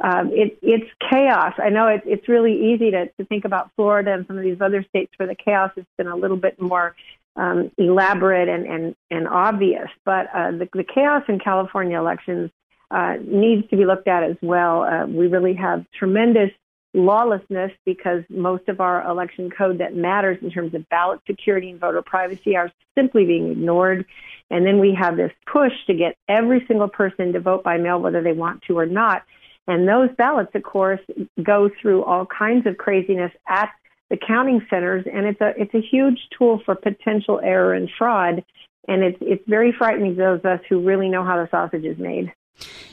[0.00, 1.54] Um, it, it's chaos.
[1.58, 4.60] I know it, it's really easy to, to think about Florida and some of these
[4.60, 6.94] other states where the chaos has been a little bit more
[7.34, 9.88] um, elaborate and, and, and obvious.
[10.04, 12.50] But uh, the, the chaos in California elections
[12.90, 14.82] uh, needs to be looked at as well.
[14.82, 16.50] Uh, we really have tremendous
[16.94, 21.80] lawlessness because most of our election code that matters in terms of ballot security and
[21.80, 24.06] voter privacy are simply being ignored.
[24.50, 28.00] And then we have this push to get every single person to vote by mail,
[28.00, 29.22] whether they want to or not.
[29.66, 31.00] And those ballots, of course,
[31.42, 33.70] go through all kinds of craziness at
[34.08, 38.42] the counting centers, and it's a it's a huge tool for potential error and fraud.
[38.88, 41.84] And it's it's very frightening to those of us who really know how the sausage
[41.84, 42.32] is made.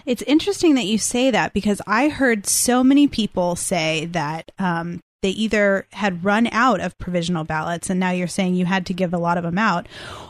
[0.06, 5.02] It's interesting that you say that because I heard so many people say that um,
[5.26, 8.94] they either had run out of provisional ballots and now you're saying you had to
[8.94, 9.88] give a lot of them out.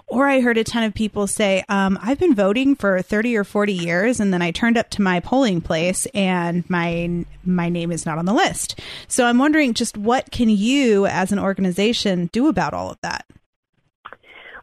[0.08, 3.44] Or I heard a ton of people say, um, I've been voting for 30 or
[3.44, 7.92] 40 years and then I turned up to my polling place and my my name
[7.92, 8.80] is not on the list.
[9.10, 13.26] So I'm wondering just what can you as an organization do about all of that?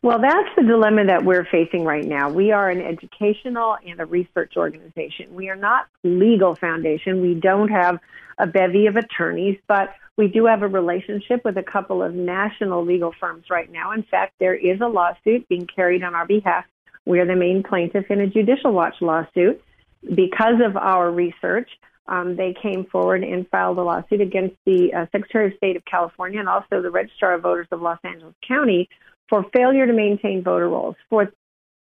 [0.02, 2.28] Well, that's the dilemma that we're facing right now.
[2.28, 5.32] We are an educational and a research organization.
[5.32, 7.22] We are not legal foundation.
[7.22, 8.00] We don't have
[8.36, 12.84] a bevy of attorneys, but we do have a relationship with a couple of national
[12.84, 13.92] legal firms right now.
[13.92, 16.64] In fact, there is a lawsuit being carried on our behalf.
[17.06, 19.62] We're the main plaintiff in a Judicial Watch lawsuit.
[20.02, 21.70] Because of our research,
[22.08, 25.84] um, they came forward and filed a lawsuit against the uh, Secretary of State of
[25.84, 28.88] California and also the Registrar of Voters of Los Angeles County
[29.32, 31.32] for failure to maintain voter rolls for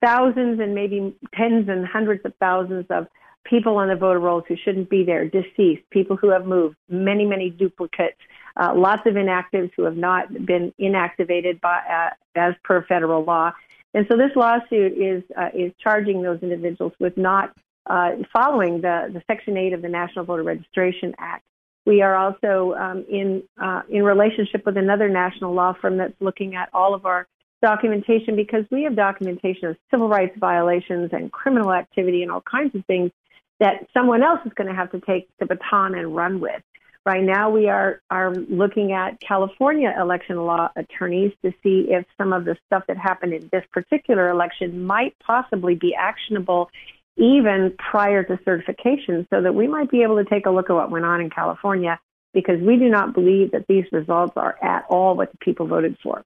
[0.03, 3.07] thousands and maybe tens and hundreds of thousands of
[3.45, 7.27] people on the voter rolls who shouldn't be there, deceased, people who have moved, many,
[7.27, 8.17] many duplicates,
[8.59, 13.53] uh, lots of inactives who have not been inactivated by, uh, as per federal law.
[13.93, 19.11] And so this lawsuit is uh, is charging those individuals with not uh, following the,
[19.13, 21.45] the Section 8 of the National Voter Registration Act.
[21.87, 26.57] We are also um, in uh, in relationship with another national law firm that's looking
[26.57, 27.29] at all of our
[27.63, 32.75] documentation because we have documentation of civil rights violations and criminal activity and all kinds
[32.75, 33.13] of things
[33.61, 36.61] that someone else is going to have to take the baton and run with.
[37.07, 42.33] Right now, we are are looking at California election law attorneys to see if some
[42.33, 46.69] of the stuff that happened in this particular election might possibly be actionable
[47.17, 50.75] even prior to certification, so that we might be able to take a look at
[50.75, 51.99] what went on in California
[52.35, 55.97] because we do not believe that these results are at all what the people voted
[56.03, 56.23] for.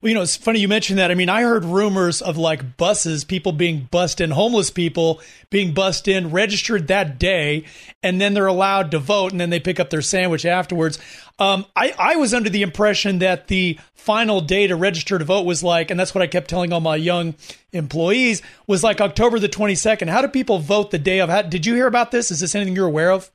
[0.00, 1.10] Well, you know, it's funny you mentioned that.
[1.10, 5.74] I mean, I heard rumors of like buses, people being bussed in, homeless people being
[5.74, 7.64] bussed in, registered that day,
[8.02, 10.98] and then they're allowed to vote, and then they pick up their sandwich afterwards.
[11.38, 15.42] Um, I, I was under the impression that the final day to register to vote
[15.44, 17.34] was like, and that's what I kept telling all my young
[17.72, 20.08] employees, was like October the 22nd.
[20.08, 21.28] How do people vote the day of?
[21.28, 22.30] How, did you hear about this?
[22.30, 23.30] Is this anything you're aware of?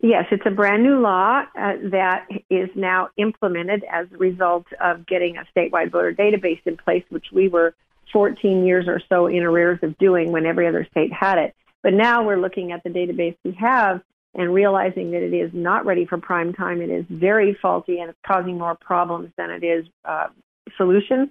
[0.00, 5.06] Yes, it's a brand new law uh, that is now implemented as a result of
[5.06, 7.74] getting a statewide voter database in place, which we were
[8.12, 11.54] 14 years or so in arrears of doing when every other state had it.
[11.82, 14.02] But now we're looking at the database we have
[14.34, 16.80] and realizing that it is not ready for prime time.
[16.80, 20.26] It is very faulty and it's causing more problems than it is uh,
[20.76, 21.30] solutions.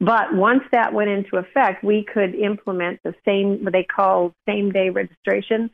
[0.00, 4.72] But once that went into effect, we could implement the same, what they call same
[4.72, 5.70] day registration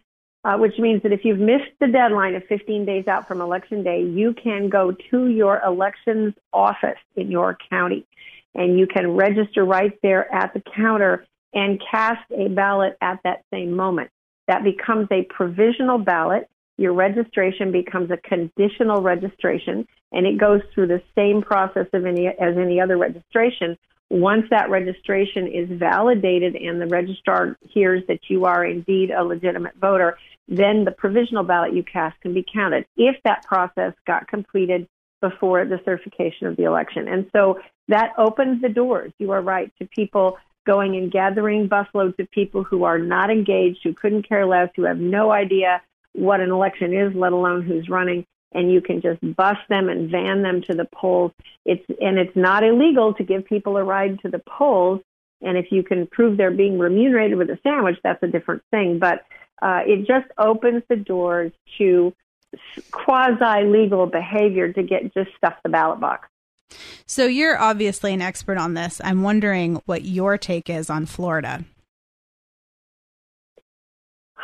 [0.47, 3.83] uh, which means that if you've missed the deadline of 15 days out from election
[3.83, 8.07] day, you can go to your elections office in your county
[8.55, 13.43] and you can register right there at the counter and cast a ballot at that
[13.53, 14.09] same moment.
[14.47, 16.49] That becomes a provisional ballot.
[16.79, 22.29] Your registration becomes a conditional registration and it goes through the same process of any,
[22.29, 23.77] as any other registration.
[24.09, 29.75] Once that registration is validated and the registrar hears that you are indeed a legitimate
[29.81, 30.17] voter,
[30.49, 34.87] then the provisional ballot you cast can be counted if that process got completed
[35.21, 37.09] before the certification of the election.
[37.09, 42.19] And so that opens the doors, you are right, to people going and gathering busloads
[42.19, 45.81] of people who are not engaged, who couldn't care less, who have no idea
[46.13, 48.27] what an election is, let alone who's running.
[48.53, 51.33] And you can just bus them and van them to the polls.
[51.65, 55.01] It's and it's not illegal to give people a ride to the polls.
[55.43, 58.99] And if you can prove they're being remunerated with a sandwich, that's a different thing.
[58.99, 59.27] But
[59.63, 62.13] uh, it just opens the doors to
[62.91, 66.29] quasi legal behavior to get just stuff the ballot box.
[67.07, 69.01] So you're obviously an expert on this.
[69.05, 71.65] I'm wondering what your take is on Florida.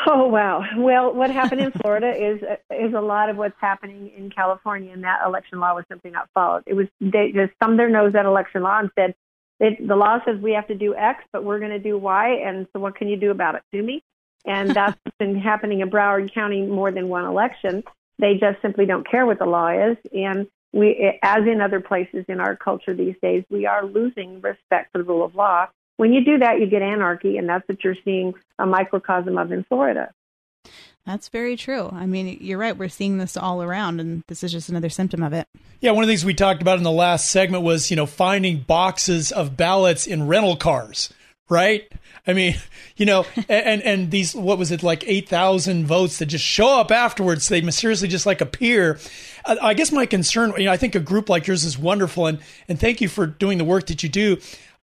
[0.07, 0.65] Oh wow!
[0.77, 5.05] Well, what happened in Florida is is a lot of what's happening in California, and
[5.05, 6.65] that election law was simply not followed.
[6.67, 9.15] It was they just thumbed their nose at election law and said,
[9.61, 12.29] it, "The law says we have to do X, but we're going to do Y,
[12.45, 13.63] and so what can you do about it?
[13.71, 14.03] Do me?"
[14.45, 17.85] And that's been happening in Broward County more than one election.
[18.19, 19.97] They just simply don't care what the law is.
[20.13, 24.93] And we, as in other places in our culture these days, we are losing respect
[24.93, 25.67] for the rule of law.
[25.97, 29.53] When you do that, you get anarchy, and that's what you're seeing a microcosm of
[29.53, 30.13] in Florida.
[31.05, 31.91] That's very true.
[31.93, 32.77] I mean, you're right.
[32.77, 35.49] We're seeing this all around, and this is just another symptom of it.
[35.81, 38.07] Yeah, one of the things we talked about in the last segment was, you know,
[38.07, 41.13] finding boxes of ballots in rental cars,
[41.49, 41.91] right?
[42.27, 42.55] I mean,
[42.97, 46.79] you know, and and these what was it like eight thousand votes that just show
[46.79, 47.49] up afterwards?
[47.49, 48.99] They mysteriously just like appear.
[49.45, 52.39] I guess my concern, you know, I think a group like yours is wonderful, and
[52.69, 54.39] and thank you for doing the work that you do.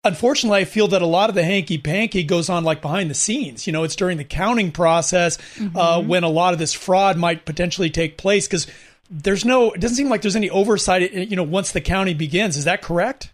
[0.04, 3.14] Unfortunately, I feel that a lot of the hanky panky goes on like behind the
[3.14, 3.66] scenes.
[3.66, 5.76] You know, it's during the counting process mm-hmm.
[5.76, 8.66] uh, when a lot of this fraud might potentially take place because
[9.10, 9.72] there's no.
[9.72, 11.12] It doesn't seem like there's any oversight.
[11.12, 13.32] You know, once the county begins, is that correct?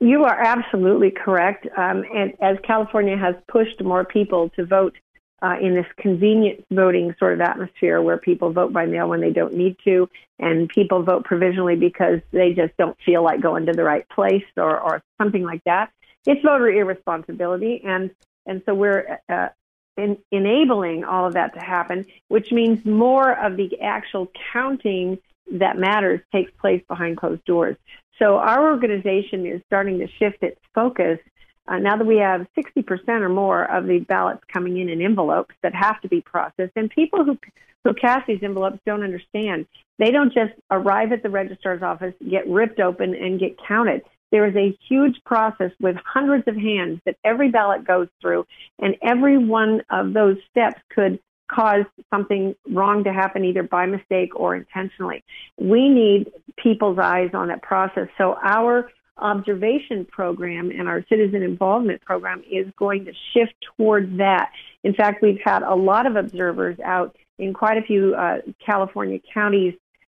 [0.00, 1.66] You are absolutely correct.
[1.76, 4.96] Um, and as California has pushed more people to vote
[5.42, 9.30] uh, in this convenient voting sort of atmosphere where people vote by mail when they
[9.30, 13.72] don't need to, and people vote provisionally because they just don't feel like going to
[13.72, 15.90] the right place or, or something like that,
[16.26, 17.82] it's voter irresponsibility.
[17.84, 18.10] And,
[18.46, 19.48] and so we're uh,
[19.96, 25.18] in, enabling all of that to happen, which means more of the actual counting
[25.52, 27.76] that matters takes place behind closed doors.
[28.18, 31.18] So our organization is starting to shift its focus
[31.66, 35.54] uh, now that we have 60% or more of the ballots coming in in envelopes
[35.62, 36.72] that have to be processed.
[36.76, 37.38] And people who,
[37.84, 39.66] who cast these envelopes don't understand.
[39.98, 44.02] They don't just arrive at the registrar's office, get ripped open, and get counted.
[44.30, 48.46] There is a huge process with hundreds of hands that every ballot goes through,
[48.80, 54.30] and every one of those steps could caused something wrong to happen either by mistake
[54.34, 55.22] or intentionally.
[55.58, 58.08] We need people's eyes on that process.
[58.18, 64.50] So our observation program and our citizen involvement program is going to shift towards that.
[64.82, 69.20] In fact, we've had a lot of observers out in quite a few uh, California
[69.32, 69.74] counties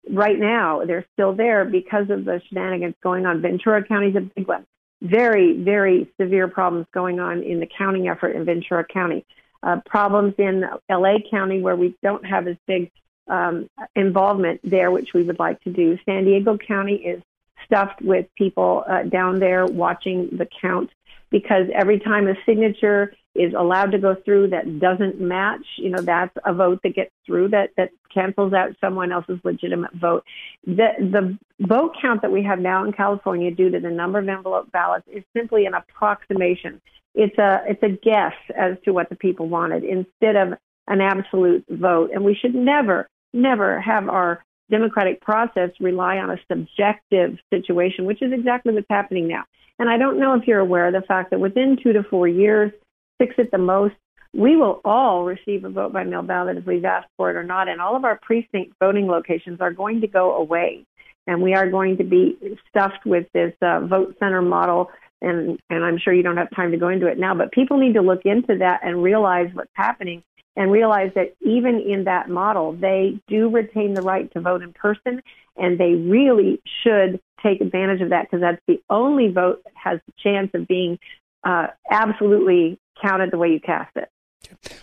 [0.10, 0.84] right now.
[0.86, 3.42] They're still there because of the shenanigans going on.
[3.42, 4.66] Ventura County's a big one.
[5.02, 9.26] Very, very severe problems going on in the counting effort in Ventura County.
[9.68, 12.90] Uh, problems in LA County where we don't have as big
[13.28, 15.98] um, involvement there, which we would like to do.
[16.06, 17.22] San Diego County is
[17.66, 20.90] stuffed with people uh, down there watching the count
[21.32, 26.02] because every time a signature is allowed to go through that doesn't match, you know,
[26.02, 30.24] that's a vote that gets through that, that cancels out someone else's legitimate vote.
[30.66, 34.30] The, the vote count that we have now in California due to the number of
[34.30, 36.80] envelope ballots is simply an approximation.
[37.18, 40.54] It's a, it's a guess as to what the people wanted instead of
[40.88, 42.12] an absolute vote.
[42.14, 48.22] And we should never, never have our democratic process rely on a subjective situation, which
[48.22, 49.44] is exactly what's happening now.
[49.80, 52.28] And I don't know if you're aware of the fact that within two to four
[52.28, 52.72] years,
[53.20, 53.96] six at the most,
[54.34, 57.44] we will all receive a vote by mail ballot if we've asked for it or
[57.44, 57.68] not.
[57.68, 60.86] And all of our precinct voting locations are going to go away.
[61.26, 62.38] And we are going to be
[62.70, 64.90] stuffed with this uh, vote center model.
[65.22, 67.78] And, and I'm sure you don't have time to go into it now, but people
[67.78, 70.24] need to look into that and realize what's happening
[70.56, 74.74] and realize that even in that model, they do retain the right to vote in
[74.74, 75.22] person,
[75.56, 80.00] and they really should take advantage of that because that's the only vote that has
[80.08, 80.98] the chance of being
[81.44, 84.10] uh, absolutely counted the way you cast it.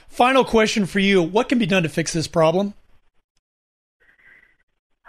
[0.08, 2.74] Final question for you What can be done to fix this problem?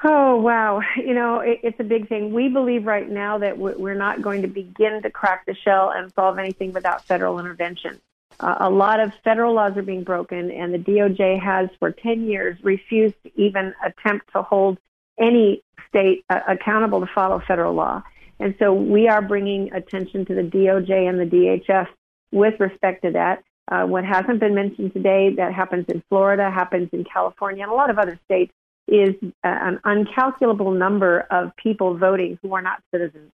[0.04, 0.82] Oh, wow.
[0.98, 2.34] You know, it, it's a big thing.
[2.34, 5.92] We believe right now that we- we're not going to begin to crack the shell
[5.92, 8.02] and solve anything without federal intervention.
[8.40, 12.26] Uh, a lot of federal laws are being broken, and the DOJ has for 10
[12.28, 14.78] years refused to even attempt to hold
[15.18, 18.04] any state uh, accountable to follow federal law.
[18.40, 21.88] And so we are bringing attention to the DOJ and the DHS
[22.34, 23.44] with respect to that.
[23.70, 27.76] Uh, what hasn't been mentioned today that happens in Florida, happens in California, and a
[27.76, 28.52] lot of other states
[28.88, 33.32] is uh, an uncalculable number of people voting who are not citizens.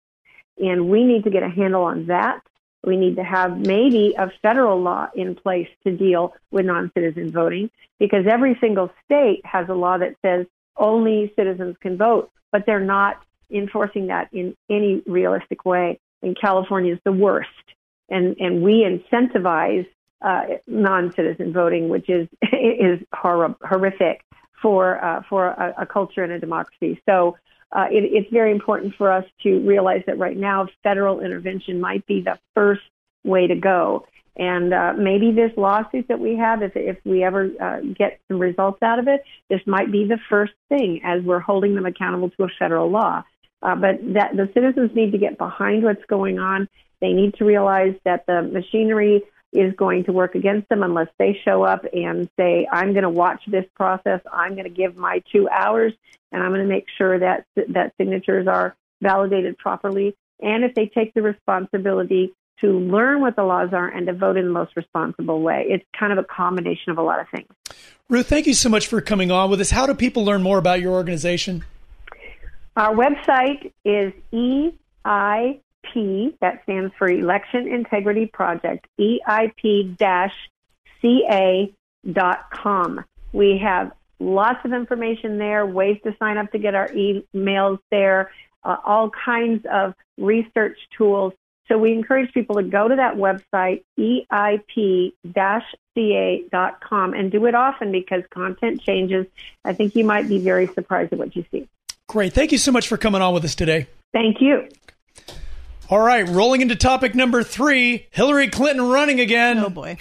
[0.57, 2.41] And we need to get a handle on that.
[2.83, 7.31] We need to have maybe a federal law in place to deal with non citizen
[7.31, 10.47] voting because every single state has a law that says
[10.77, 13.21] only citizens can vote, but they're not
[13.51, 15.99] enforcing that in any realistic way.
[16.23, 17.49] And California is the worst.
[18.09, 19.87] And, and we incentivize
[20.21, 24.23] uh, non-citizen voting, which is is hor- horrific
[24.61, 27.01] for uh, for a, a culture and a democracy.
[27.07, 27.37] So
[27.71, 32.05] uh, it, it's very important for us to realize that right now federal intervention might
[32.05, 32.81] be the first
[33.23, 34.05] way to go.
[34.37, 38.39] And uh, maybe this lawsuit that we have, if if we ever uh, get some
[38.39, 42.29] results out of it, this might be the first thing as we're holding them accountable
[42.31, 43.23] to a federal law.
[43.61, 46.67] Uh, but that the citizens need to get behind what's going on.
[47.01, 49.21] They need to realize that the machinery
[49.53, 53.09] is going to work against them unless they show up and say, I'm going to
[53.09, 54.21] watch this process.
[54.31, 55.93] I'm going to give my two hours
[56.31, 60.15] and I'm going to make sure that, that signatures are validated properly.
[60.41, 64.37] And if they take the responsibility to learn what the laws are and to vote
[64.37, 67.47] in the most responsible way, it's kind of a combination of a lot of things.
[68.09, 69.71] Ruth, thank you so much for coming on with us.
[69.71, 71.65] How do people learn more about your organization?
[72.77, 74.13] Our website is
[75.85, 80.35] EIP, that stands for Election Integrity Project, EIP-CA.com.
[83.33, 88.31] We have lots of information there, ways to sign up to get our emails there,
[88.63, 91.33] uh, all kinds of research tools.
[91.67, 95.13] So we encourage people to go to that website, EIP-CA.com,
[97.13, 99.25] and do it often because content changes.
[99.63, 101.69] I think you might be very surprised at what you see.
[102.07, 102.33] Great.
[102.33, 103.87] Thank you so much for coming on with us today.
[104.11, 104.67] Thank you.
[105.91, 109.59] All right, rolling into topic number three Hillary Clinton running again.
[109.59, 109.97] Oh, boy.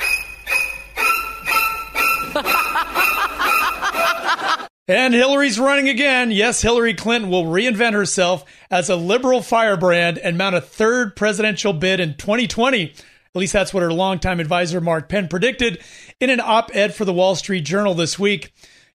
[4.86, 6.30] And Hillary's running again.
[6.32, 11.72] Yes, Hillary Clinton will reinvent herself as a liberal firebrand and mount a third presidential
[11.72, 12.84] bid in 2020.
[12.84, 12.95] At
[13.34, 15.80] least that's what her longtime advisor Mark Penn predicted
[16.18, 18.53] in an op ed for the Wall Street Journal this week.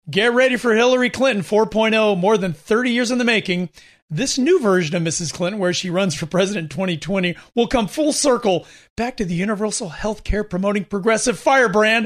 [0.10, 3.70] Get ready for Hillary Clinton 4.0, more than 30 years in the making.
[4.10, 5.34] This new version of Mrs.
[5.34, 9.34] Clinton, where she runs for president in 2020, will come full circle back to the
[9.34, 12.06] universal health care promoting progressive firebrand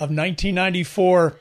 [0.00, 1.38] of 1994.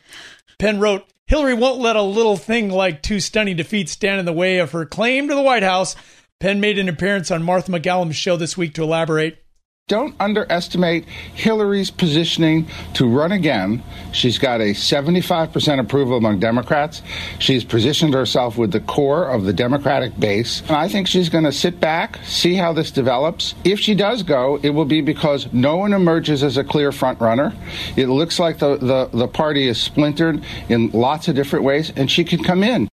[0.59, 4.33] Penn wrote, Hillary won't let a little thing like two stunning defeats stand in the
[4.33, 5.95] way of her claim to the White House.
[6.39, 9.43] Penn made an appearance on Martha MacCallum's show this week to elaborate.
[9.87, 13.81] Don't underestimate Hillary's positioning to run again.
[14.11, 17.01] She's got a 75% approval among Democrats.
[17.39, 20.59] She's positioned herself with the core of the Democratic base.
[20.67, 23.55] And I think she's going to sit back, see how this develops.
[23.63, 27.21] If she does go, it will be because no one emerges as a clear front
[27.21, 27.55] runner.
[27.95, 32.11] It looks like the, the, the party is splintered in lots of different ways, and
[32.11, 32.89] she can come in.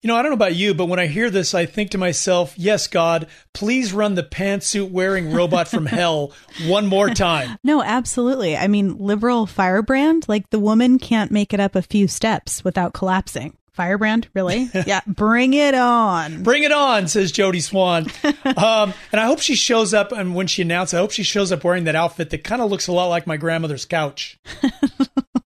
[0.00, 1.98] You know, I don't know about you, but when I hear this, I think to
[1.98, 6.32] myself, yes, God, please run the pantsuit wearing robot from hell
[6.66, 7.58] one more time.
[7.64, 8.56] No, absolutely.
[8.56, 12.92] I mean, liberal firebrand, like the woman can't make it up a few steps without
[12.92, 13.56] collapsing.
[13.72, 14.70] Firebrand, really?
[14.86, 16.44] yeah, bring it on.
[16.44, 18.06] Bring it on, says Jody Swan.
[18.56, 20.12] um, and I hope she shows up.
[20.12, 22.70] And when she announced, I hope she shows up wearing that outfit that kind of
[22.70, 24.38] looks a lot like my grandmother's couch.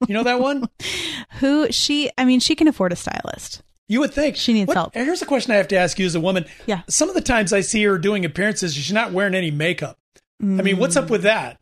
[0.08, 0.70] you know that one?
[1.40, 3.62] Who she, I mean, she can afford a stylist.
[3.90, 4.94] You would think she needs What- help.
[4.94, 6.46] Here's a question I have to ask you as a woman.
[6.66, 6.82] Yeah.
[6.90, 9.98] Some of the times I see her doing appearances, she's not wearing any makeup.
[10.42, 11.58] I mean, what's up with that?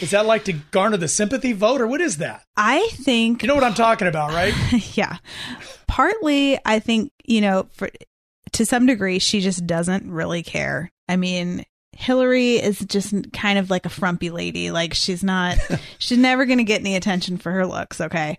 [0.00, 2.42] Is that like to garner the sympathy vote, or what is that?
[2.56, 4.54] I think You know what I'm talking about, right?
[4.96, 5.18] yeah.
[5.86, 7.90] Partly, I think, you know, for
[8.52, 10.90] to some degree, she just doesn't really care.
[11.08, 14.70] I mean, Hillary is just kind of like a frumpy lady.
[14.70, 15.58] Like she's not,
[15.98, 18.00] she's never going to get any attention for her looks.
[18.00, 18.38] Okay.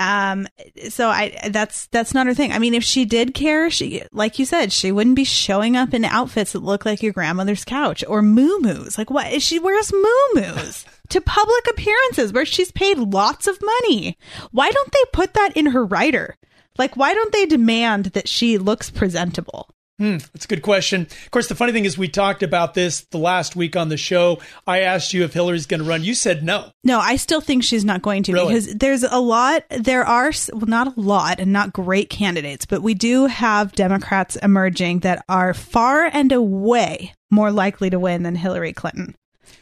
[0.00, 0.48] Um,
[0.88, 2.52] so I, that's, that's not her thing.
[2.52, 5.92] I mean, if she did care, she, like you said, she wouldn't be showing up
[5.92, 8.96] in outfits that look like your grandmother's couch or moo-moos.
[8.96, 14.16] Like what is She wears moo-moos to public appearances where she's paid lots of money.
[14.52, 16.38] Why don't they put that in her writer?
[16.78, 19.68] Like, why don't they demand that she looks presentable?
[20.00, 21.02] Hmm, that's a good question.
[21.02, 23.98] Of course, the funny thing is, we talked about this the last week on the
[23.98, 24.38] show.
[24.66, 26.02] I asked you if Hillary's going to run.
[26.02, 26.72] You said no.
[26.82, 28.54] No, I still think she's not going to Really?
[28.54, 32.80] because there's a lot, there are, well, not a lot and not great candidates, but
[32.82, 38.36] we do have Democrats emerging that are far and away more likely to win than
[38.36, 39.14] Hillary Clinton.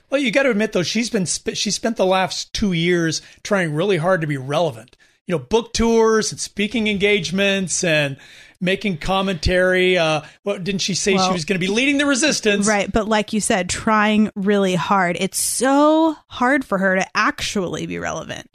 [0.09, 3.75] Well, you got to admit though, she's been she spent the last two years trying
[3.75, 4.97] really hard to be relevant.
[5.29, 8.17] You know, book tours and speaking engagements and
[8.61, 9.97] making commentary.
[9.97, 12.67] Uh, what didn't she say she was going to be leading the resistance?
[12.67, 12.91] Right.
[12.91, 15.17] But like you said, trying really hard.
[15.21, 18.51] It's so hard for her to actually be relevant.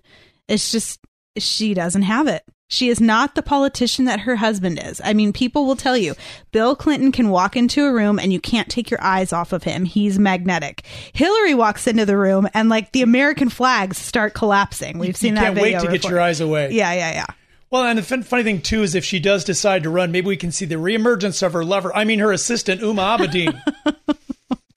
[0.49, 0.99] It's just,
[1.37, 2.43] she doesn't have it.
[2.73, 4.99] She is not the politician that her husband is.
[5.03, 6.15] I mean, people will tell you
[6.51, 9.61] Bill Clinton can walk into a room and you can't take your eyes off of
[9.61, 9.85] him.
[9.85, 10.83] He's magnetic.
[11.13, 14.97] Hillary walks into the room and like the American flags start collapsing.
[14.97, 16.71] We've seen you that can't wait to get your eyes away.
[16.71, 17.25] Yeah, yeah, yeah.
[17.69, 20.27] Well, and the fun, funny thing too is if she does decide to run, maybe
[20.27, 21.95] we can see the reemergence of her lover.
[21.95, 23.59] I mean, her assistant Uma Abedin.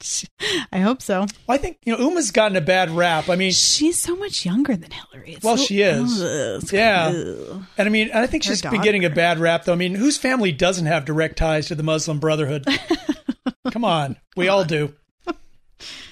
[0.73, 1.21] I hope so.
[1.21, 3.29] Well, I think you know Uma's gotten a bad rap.
[3.29, 5.35] I mean, she's so much younger than Hillary.
[5.35, 6.23] It's well, so- she is.
[6.23, 7.63] Ugh, yeah, ugh.
[7.79, 9.73] and I mean, I think Her she's been getting a bad rap though.
[9.73, 12.67] I mean, whose family doesn't have direct ties to the Muslim Brotherhood?
[13.71, 14.95] Come on, we all do.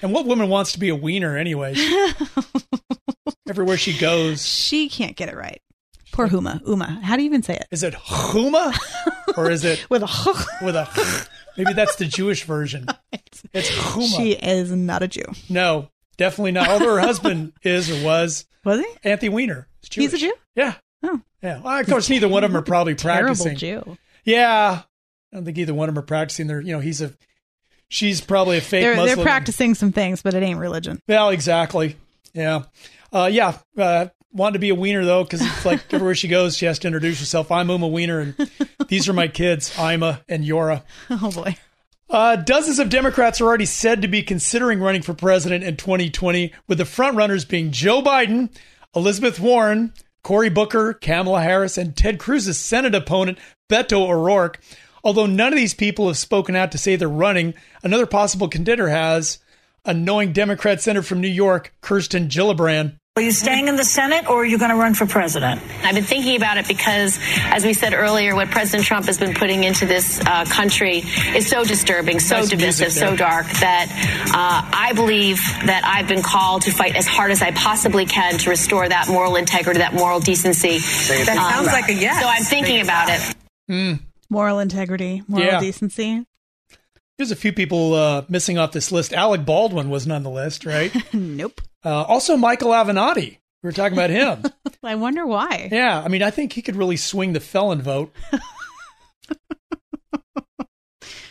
[0.03, 1.81] And what woman wants to be a wiener, anyways?
[3.49, 5.61] Everywhere she goes, She can't get it right.
[6.15, 6.65] Poor Huma.
[6.65, 7.01] Uma.
[7.03, 7.67] How do you even say it?
[7.73, 8.73] is it Huma
[9.37, 11.29] or is it with a with a?
[11.57, 12.87] Maybe that's the Jewish version.
[13.53, 14.17] It's Huma.
[14.17, 15.25] She is not a Jew.
[15.49, 16.69] No, definitely not.
[16.69, 18.47] Although her husband is or was.
[18.65, 18.87] Was he?
[19.05, 19.69] Anthony Weiner.
[19.93, 20.33] He's a Jew?
[20.57, 20.75] Yeah.
[21.05, 21.21] Oh.
[21.43, 21.61] Yeah.
[21.61, 23.57] Well, of course, neither one of them are probably Terrible practicing.
[23.57, 23.97] Jew.
[24.25, 24.83] Yeah.
[25.33, 26.47] I don't think either one of them are practicing.
[26.49, 27.13] They're, you know, he's a,
[27.89, 29.17] she's probably a fake They're, Muslim.
[29.17, 31.01] they're practicing some things, but it ain't religion.
[31.07, 31.97] Well, exactly.
[32.33, 32.65] Yeah.
[33.13, 33.59] Uh, yeah.
[33.77, 36.79] Uh, wanted to be a wiener though, because it's like everywhere she goes, she has
[36.81, 37.51] to introduce herself.
[37.51, 38.51] I'm Uma Wiener, and
[38.89, 40.83] these are my kids, Ima and Yora.
[41.11, 41.57] Oh boy.
[42.11, 46.53] Uh, dozens of Democrats are already said to be considering running for president in 2020,
[46.69, 48.51] with the frontrunners being Joe Biden,
[48.95, 54.61] Elizabeth Warren, Cory Booker, Kamala Harris, and Ted Cruz's Senate opponent, Beto O'Rourke.
[55.03, 58.89] Although none of these people have spoken out to say they're running, another possible contender
[58.89, 59.39] has
[59.85, 62.99] a knowing Democrat senator from New York, Kirsten Gillibrand.
[63.17, 65.61] Are you staying in the Senate or are you going to run for president?
[65.85, 69.35] I've been thinking about it because, as we said earlier, what President Trump has been
[69.35, 73.87] putting into this uh, country is so disturbing, so Nice divisive, so dark that
[74.35, 78.37] uh, I believe that I've been called to fight as hard as I possibly can
[78.39, 80.79] to restore that moral integrity, that moral decency.
[80.79, 82.21] That sounds like a yes.
[82.21, 83.37] So I'm thinking about it.
[83.69, 84.05] Hmm.
[84.29, 85.61] Moral integrity, moral Yeah.
[85.61, 86.27] decency.
[87.17, 89.13] There's a few people uh, missing off this list.
[89.13, 90.93] Alec Baldwin wasn't on the list, right?
[91.15, 91.61] nope.
[91.85, 93.39] Uh, also, Michael Avenatti.
[93.63, 94.43] We were talking about him.
[94.83, 95.69] I wonder why.
[95.73, 98.13] yeah, I mean, I think he could really swing the felon vote.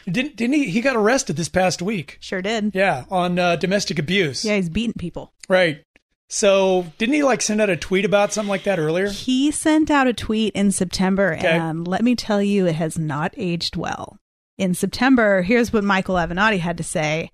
[0.09, 0.69] didn't didn't he?
[0.69, 2.17] He got arrested this past week.
[2.21, 2.71] Sure did.
[2.73, 4.43] Yeah, on uh, domestic abuse.
[4.43, 5.33] Yeah, he's beating people.
[5.47, 5.83] Right.
[6.29, 9.09] So didn't he like send out a tweet about something like that earlier?
[9.09, 11.47] He sent out a tweet in September, Okay.
[11.47, 14.17] and let me tell you, it has not aged well.
[14.57, 17.31] In September, here's what Michael Avenatti had to say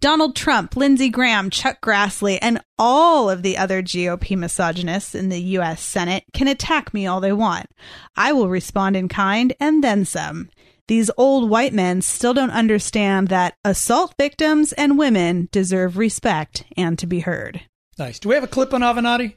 [0.00, 5.40] Donald Trump, Lindsey Graham, Chuck Grassley, and all of the other GOP misogynists in the
[5.40, 5.80] U.S.
[5.80, 7.66] Senate can attack me all they want.
[8.16, 10.50] I will respond in kind and then some.
[10.88, 16.98] These old white men still don't understand that assault victims and women deserve respect and
[16.98, 17.62] to be heard.
[17.98, 18.18] Nice.
[18.18, 19.34] Do we have a clip on Avenatti?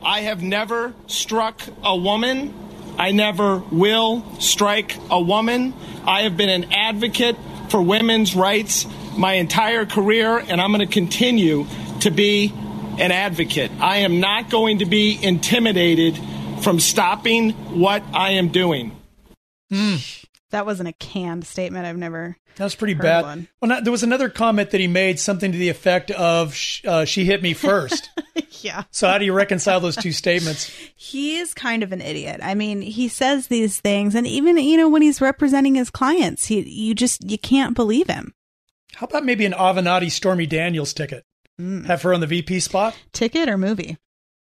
[0.00, 2.54] I have never struck a woman.
[3.00, 5.72] I never will strike a woman.
[6.06, 7.34] I have been an advocate
[7.70, 8.86] for women's rights
[9.16, 11.64] my entire career, and I'm going to continue
[12.00, 12.52] to be
[12.98, 13.70] an advocate.
[13.80, 16.20] I am not going to be intimidated
[16.60, 18.94] from stopping what I am doing.
[19.70, 19.96] Hmm.
[20.50, 21.86] That wasn't a canned statement.
[21.86, 22.36] I've never.
[22.56, 23.22] That's pretty bad.
[23.22, 23.48] one.
[23.60, 26.84] Well, not, there was another comment that he made, something to the effect of sh-
[26.84, 28.10] uh, "She hit me first.
[28.62, 28.82] Yeah.
[28.90, 30.70] so how do you reconcile those two statements?
[30.94, 32.40] He is kind of an idiot.
[32.42, 36.46] I mean, he says these things, and even you know when he's representing his clients,
[36.46, 38.34] he you just you can't believe him.
[38.96, 41.24] How about maybe an Avenatti Stormy Daniels ticket?
[41.86, 42.96] Have her on the VP spot.
[43.12, 43.96] Ticket or movie?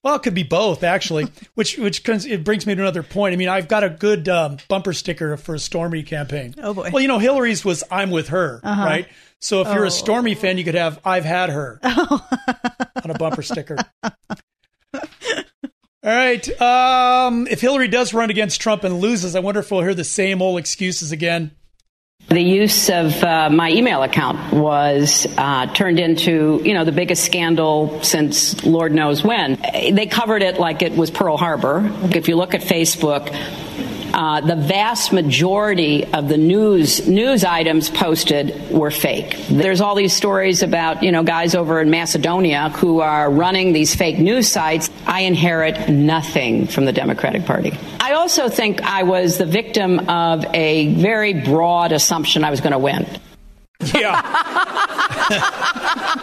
[0.04, 1.28] Well, it could be both, actually.
[1.56, 3.34] which which it brings me to another point.
[3.34, 6.56] I mean, I've got a good um, bumper sticker for a Stormy campaign.
[6.62, 6.90] Oh boy.
[6.92, 8.84] Well, you know, Hillary's was "I'm with her," Uh-huh.
[8.84, 9.08] right?
[9.40, 9.88] So if you're Oh.
[9.88, 13.78] a Stormy fan, you could have "I've had her" on a bumper sticker.
[16.04, 16.62] All right.
[16.62, 20.04] Um, if Hillary does run against Trump and loses, I wonder if we'll hear the
[20.04, 21.52] same old excuses again.
[22.30, 27.24] The use of uh, my email account was uh, turned into, you know, the biggest
[27.24, 29.60] scandal since Lord knows when.
[29.62, 31.92] They covered it like it was Pearl Harbor.
[32.16, 33.30] If you look at Facebook,
[34.14, 39.36] uh, the vast majority of the news news items posted were fake.
[39.50, 43.96] There's all these stories about you know guys over in Macedonia who are running these
[43.96, 44.90] fake news sites.
[45.08, 47.78] I inherit nothing from the Democratic Party.
[48.00, 52.74] I also think I was the victim of a very broad assumption I was going
[52.74, 53.08] to win.
[53.94, 54.22] Yeah.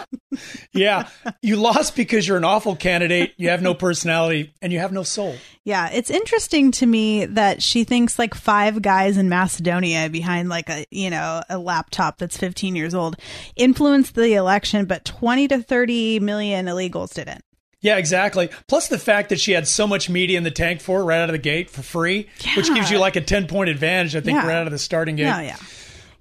[0.73, 1.09] yeah.
[1.41, 5.03] You lost because you're an awful candidate, you have no personality, and you have no
[5.03, 5.35] soul.
[5.63, 10.69] Yeah, it's interesting to me that she thinks like five guys in Macedonia behind like
[10.69, 13.15] a you know a laptop that's 15 years old
[13.55, 17.43] influenced the election, but 20 to 30 million illegals didn't.
[17.83, 18.49] Yeah, exactly.
[18.67, 21.29] Plus the fact that she had so much media in the tank for right out
[21.29, 24.35] of the gate for free, which gives you like a 10 point advantage, I think,
[24.37, 24.45] Yeah.
[24.47, 25.23] right out of the starting gate.
[25.23, 25.55] Yeah, yeah.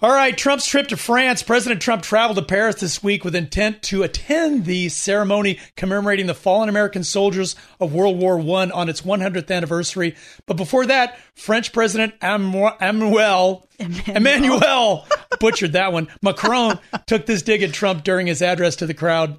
[0.03, 1.43] All right, Trump's trip to France.
[1.43, 6.33] President Trump traveled to Paris this week with intent to attend the ceremony commemorating the
[6.33, 10.17] fallen American soldiers of World War I on its 100th anniversary.
[10.47, 13.69] But before that, French President Emmanuel
[14.07, 15.07] Emmanuel
[15.39, 16.09] butchered that one.
[16.23, 19.39] Macron took this dig at Trump during his address to the crowd.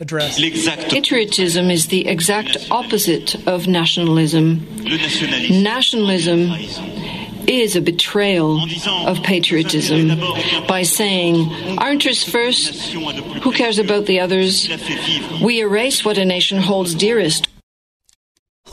[0.00, 0.40] Address.
[0.40, 4.66] Patriotism is the exact opposite of nationalism.
[5.62, 6.50] Nationalism
[7.60, 8.60] is a betrayal
[9.06, 10.18] of patriotism
[10.66, 14.68] by saying, our interests first, who cares about the others?
[15.42, 17.48] We erase what a nation holds dearest.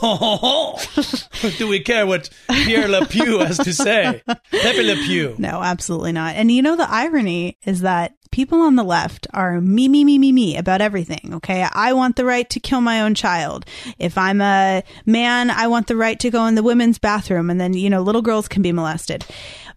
[0.00, 4.22] Do we care what Pierre Le Pew has to say?
[4.26, 5.34] Pepe Le Pew.
[5.36, 6.36] No, absolutely not.
[6.36, 10.18] And you know, the irony is that people on the left are me, me, me,
[10.18, 11.34] me, me about everything.
[11.34, 11.66] Okay.
[11.70, 13.64] I want the right to kill my own child.
[13.98, 17.60] If I'm a man, I want the right to go in the women's bathroom and
[17.60, 19.24] then, you know, little girls can be molested.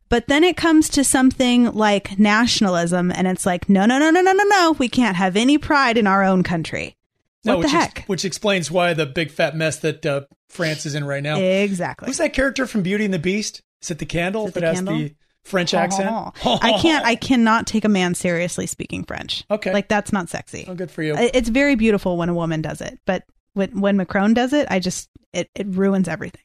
[0.09, 4.21] But then it comes to something like nationalism and it's like, no, no, no, no,
[4.21, 4.75] no, no, no.
[4.77, 6.95] We can't have any pride in our own country.
[7.43, 8.03] What the which heck?
[8.05, 11.39] Which explains why the big fat mess that uh, France is in right now.
[11.39, 12.05] Exactly.
[12.05, 13.61] Who's that character from Beauty and the Beast?
[13.81, 14.97] Is it the candle it the that has candle?
[14.97, 16.09] the French accent?
[16.45, 17.05] I can't.
[17.05, 19.43] I cannot take a man seriously speaking French.
[19.51, 20.65] Okay, like that's not sexy.
[20.67, 21.15] Oh, good for you.
[21.17, 23.23] It's very beautiful when a woman does it, but
[23.53, 26.43] when when Macron does it, I just it it ruins everything.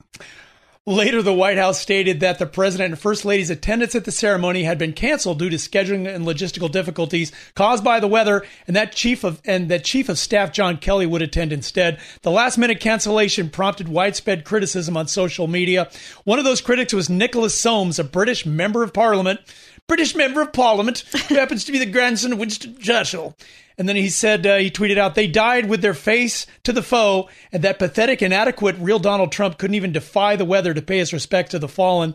[0.86, 4.62] Later, the White House stated that the president and first lady's attendance at the ceremony
[4.62, 8.92] had been canceled due to scheduling and logistical difficulties caused by the weather, and that
[8.92, 12.00] chief of and that chief of staff John Kelly would attend instead.
[12.22, 15.90] The last minute cancellation prompted widespread criticism on social media.
[16.24, 19.40] One of those critics was Nicholas Soames, a British member of Parliament,
[19.88, 23.36] British member of Parliament, who happens to be the grandson of Winston Churchill.
[23.76, 26.82] And then he said, uh, he tweeted out, they died with their face to the
[26.82, 30.98] foe, and that pathetic, inadequate, real Donald Trump couldn't even defy the weather to pay
[30.98, 32.14] his respect to the fallen.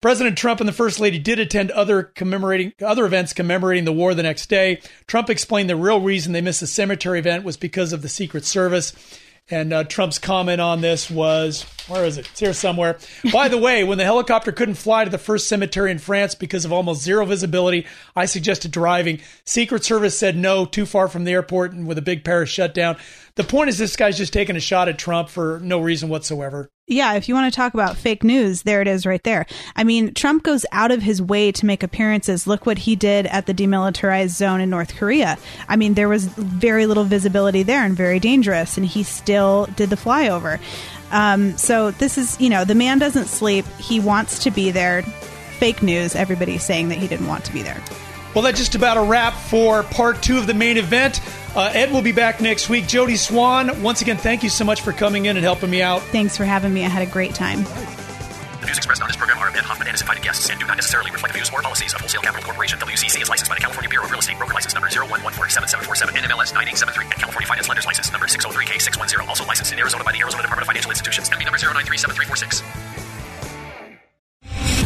[0.00, 4.14] President Trump and the First Lady did attend other commemorating other events commemorating the war
[4.14, 4.80] the next day.
[5.06, 8.44] Trump explained the real reason they missed the cemetery event was because of the Secret
[8.44, 8.92] Service.
[9.48, 12.28] And uh, Trump's comment on this was Where is it?
[12.30, 12.98] It's here somewhere.
[13.32, 16.64] By the way, when the helicopter couldn't fly to the first cemetery in France because
[16.64, 17.86] of almost zero visibility,
[18.16, 19.20] I suggested driving.
[19.44, 22.96] Secret Service said no, too far from the airport and with a big Paris shutdown.
[23.36, 26.70] The point is, this guy's just taking a shot at Trump for no reason whatsoever.
[26.86, 29.44] Yeah, if you want to talk about fake news, there it is right there.
[29.74, 32.46] I mean, Trump goes out of his way to make appearances.
[32.46, 35.36] Look what he did at the demilitarized zone in North Korea.
[35.68, 39.90] I mean, there was very little visibility there and very dangerous, and he still did
[39.90, 40.58] the flyover.
[41.10, 43.66] Um, so this is, you know, the man doesn't sleep.
[43.78, 45.02] He wants to be there.
[45.58, 46.14] Fake news.
[46.14, 47.82] Everybody's saying that he didn't want to be there.
[48.34, 51.20] Well, that's just about a wrap for part two of the main event.
[51.56, 52.86] Uh, Ed will be back next week.
[52.86, 56.02] Jody Swan, once again, thank you so much for coming in and helping me out.
[56.12, 56.84] Thanks for having me.
[56.84, 57.64] I had a great time.
[58.60, 60.60] The views expressed on this program are of Ed Hoffman and his invited guests and
[60.60, 62.78] do not necessarily reflect the views or policies of Wholesale Capital Corporation.
[62.78, 64.36] WCC is licensed by the California Bureau of Real Estate.
[64.36, 69.26] Broker license number 011477747 NMLS 9873 and California Finance Lenders license number 603K610.
[69.26, 71.30] Also licensed in Arizona by the Arizona Department of Financial Institutions.
[71.30, 72.85] MB number 0937346.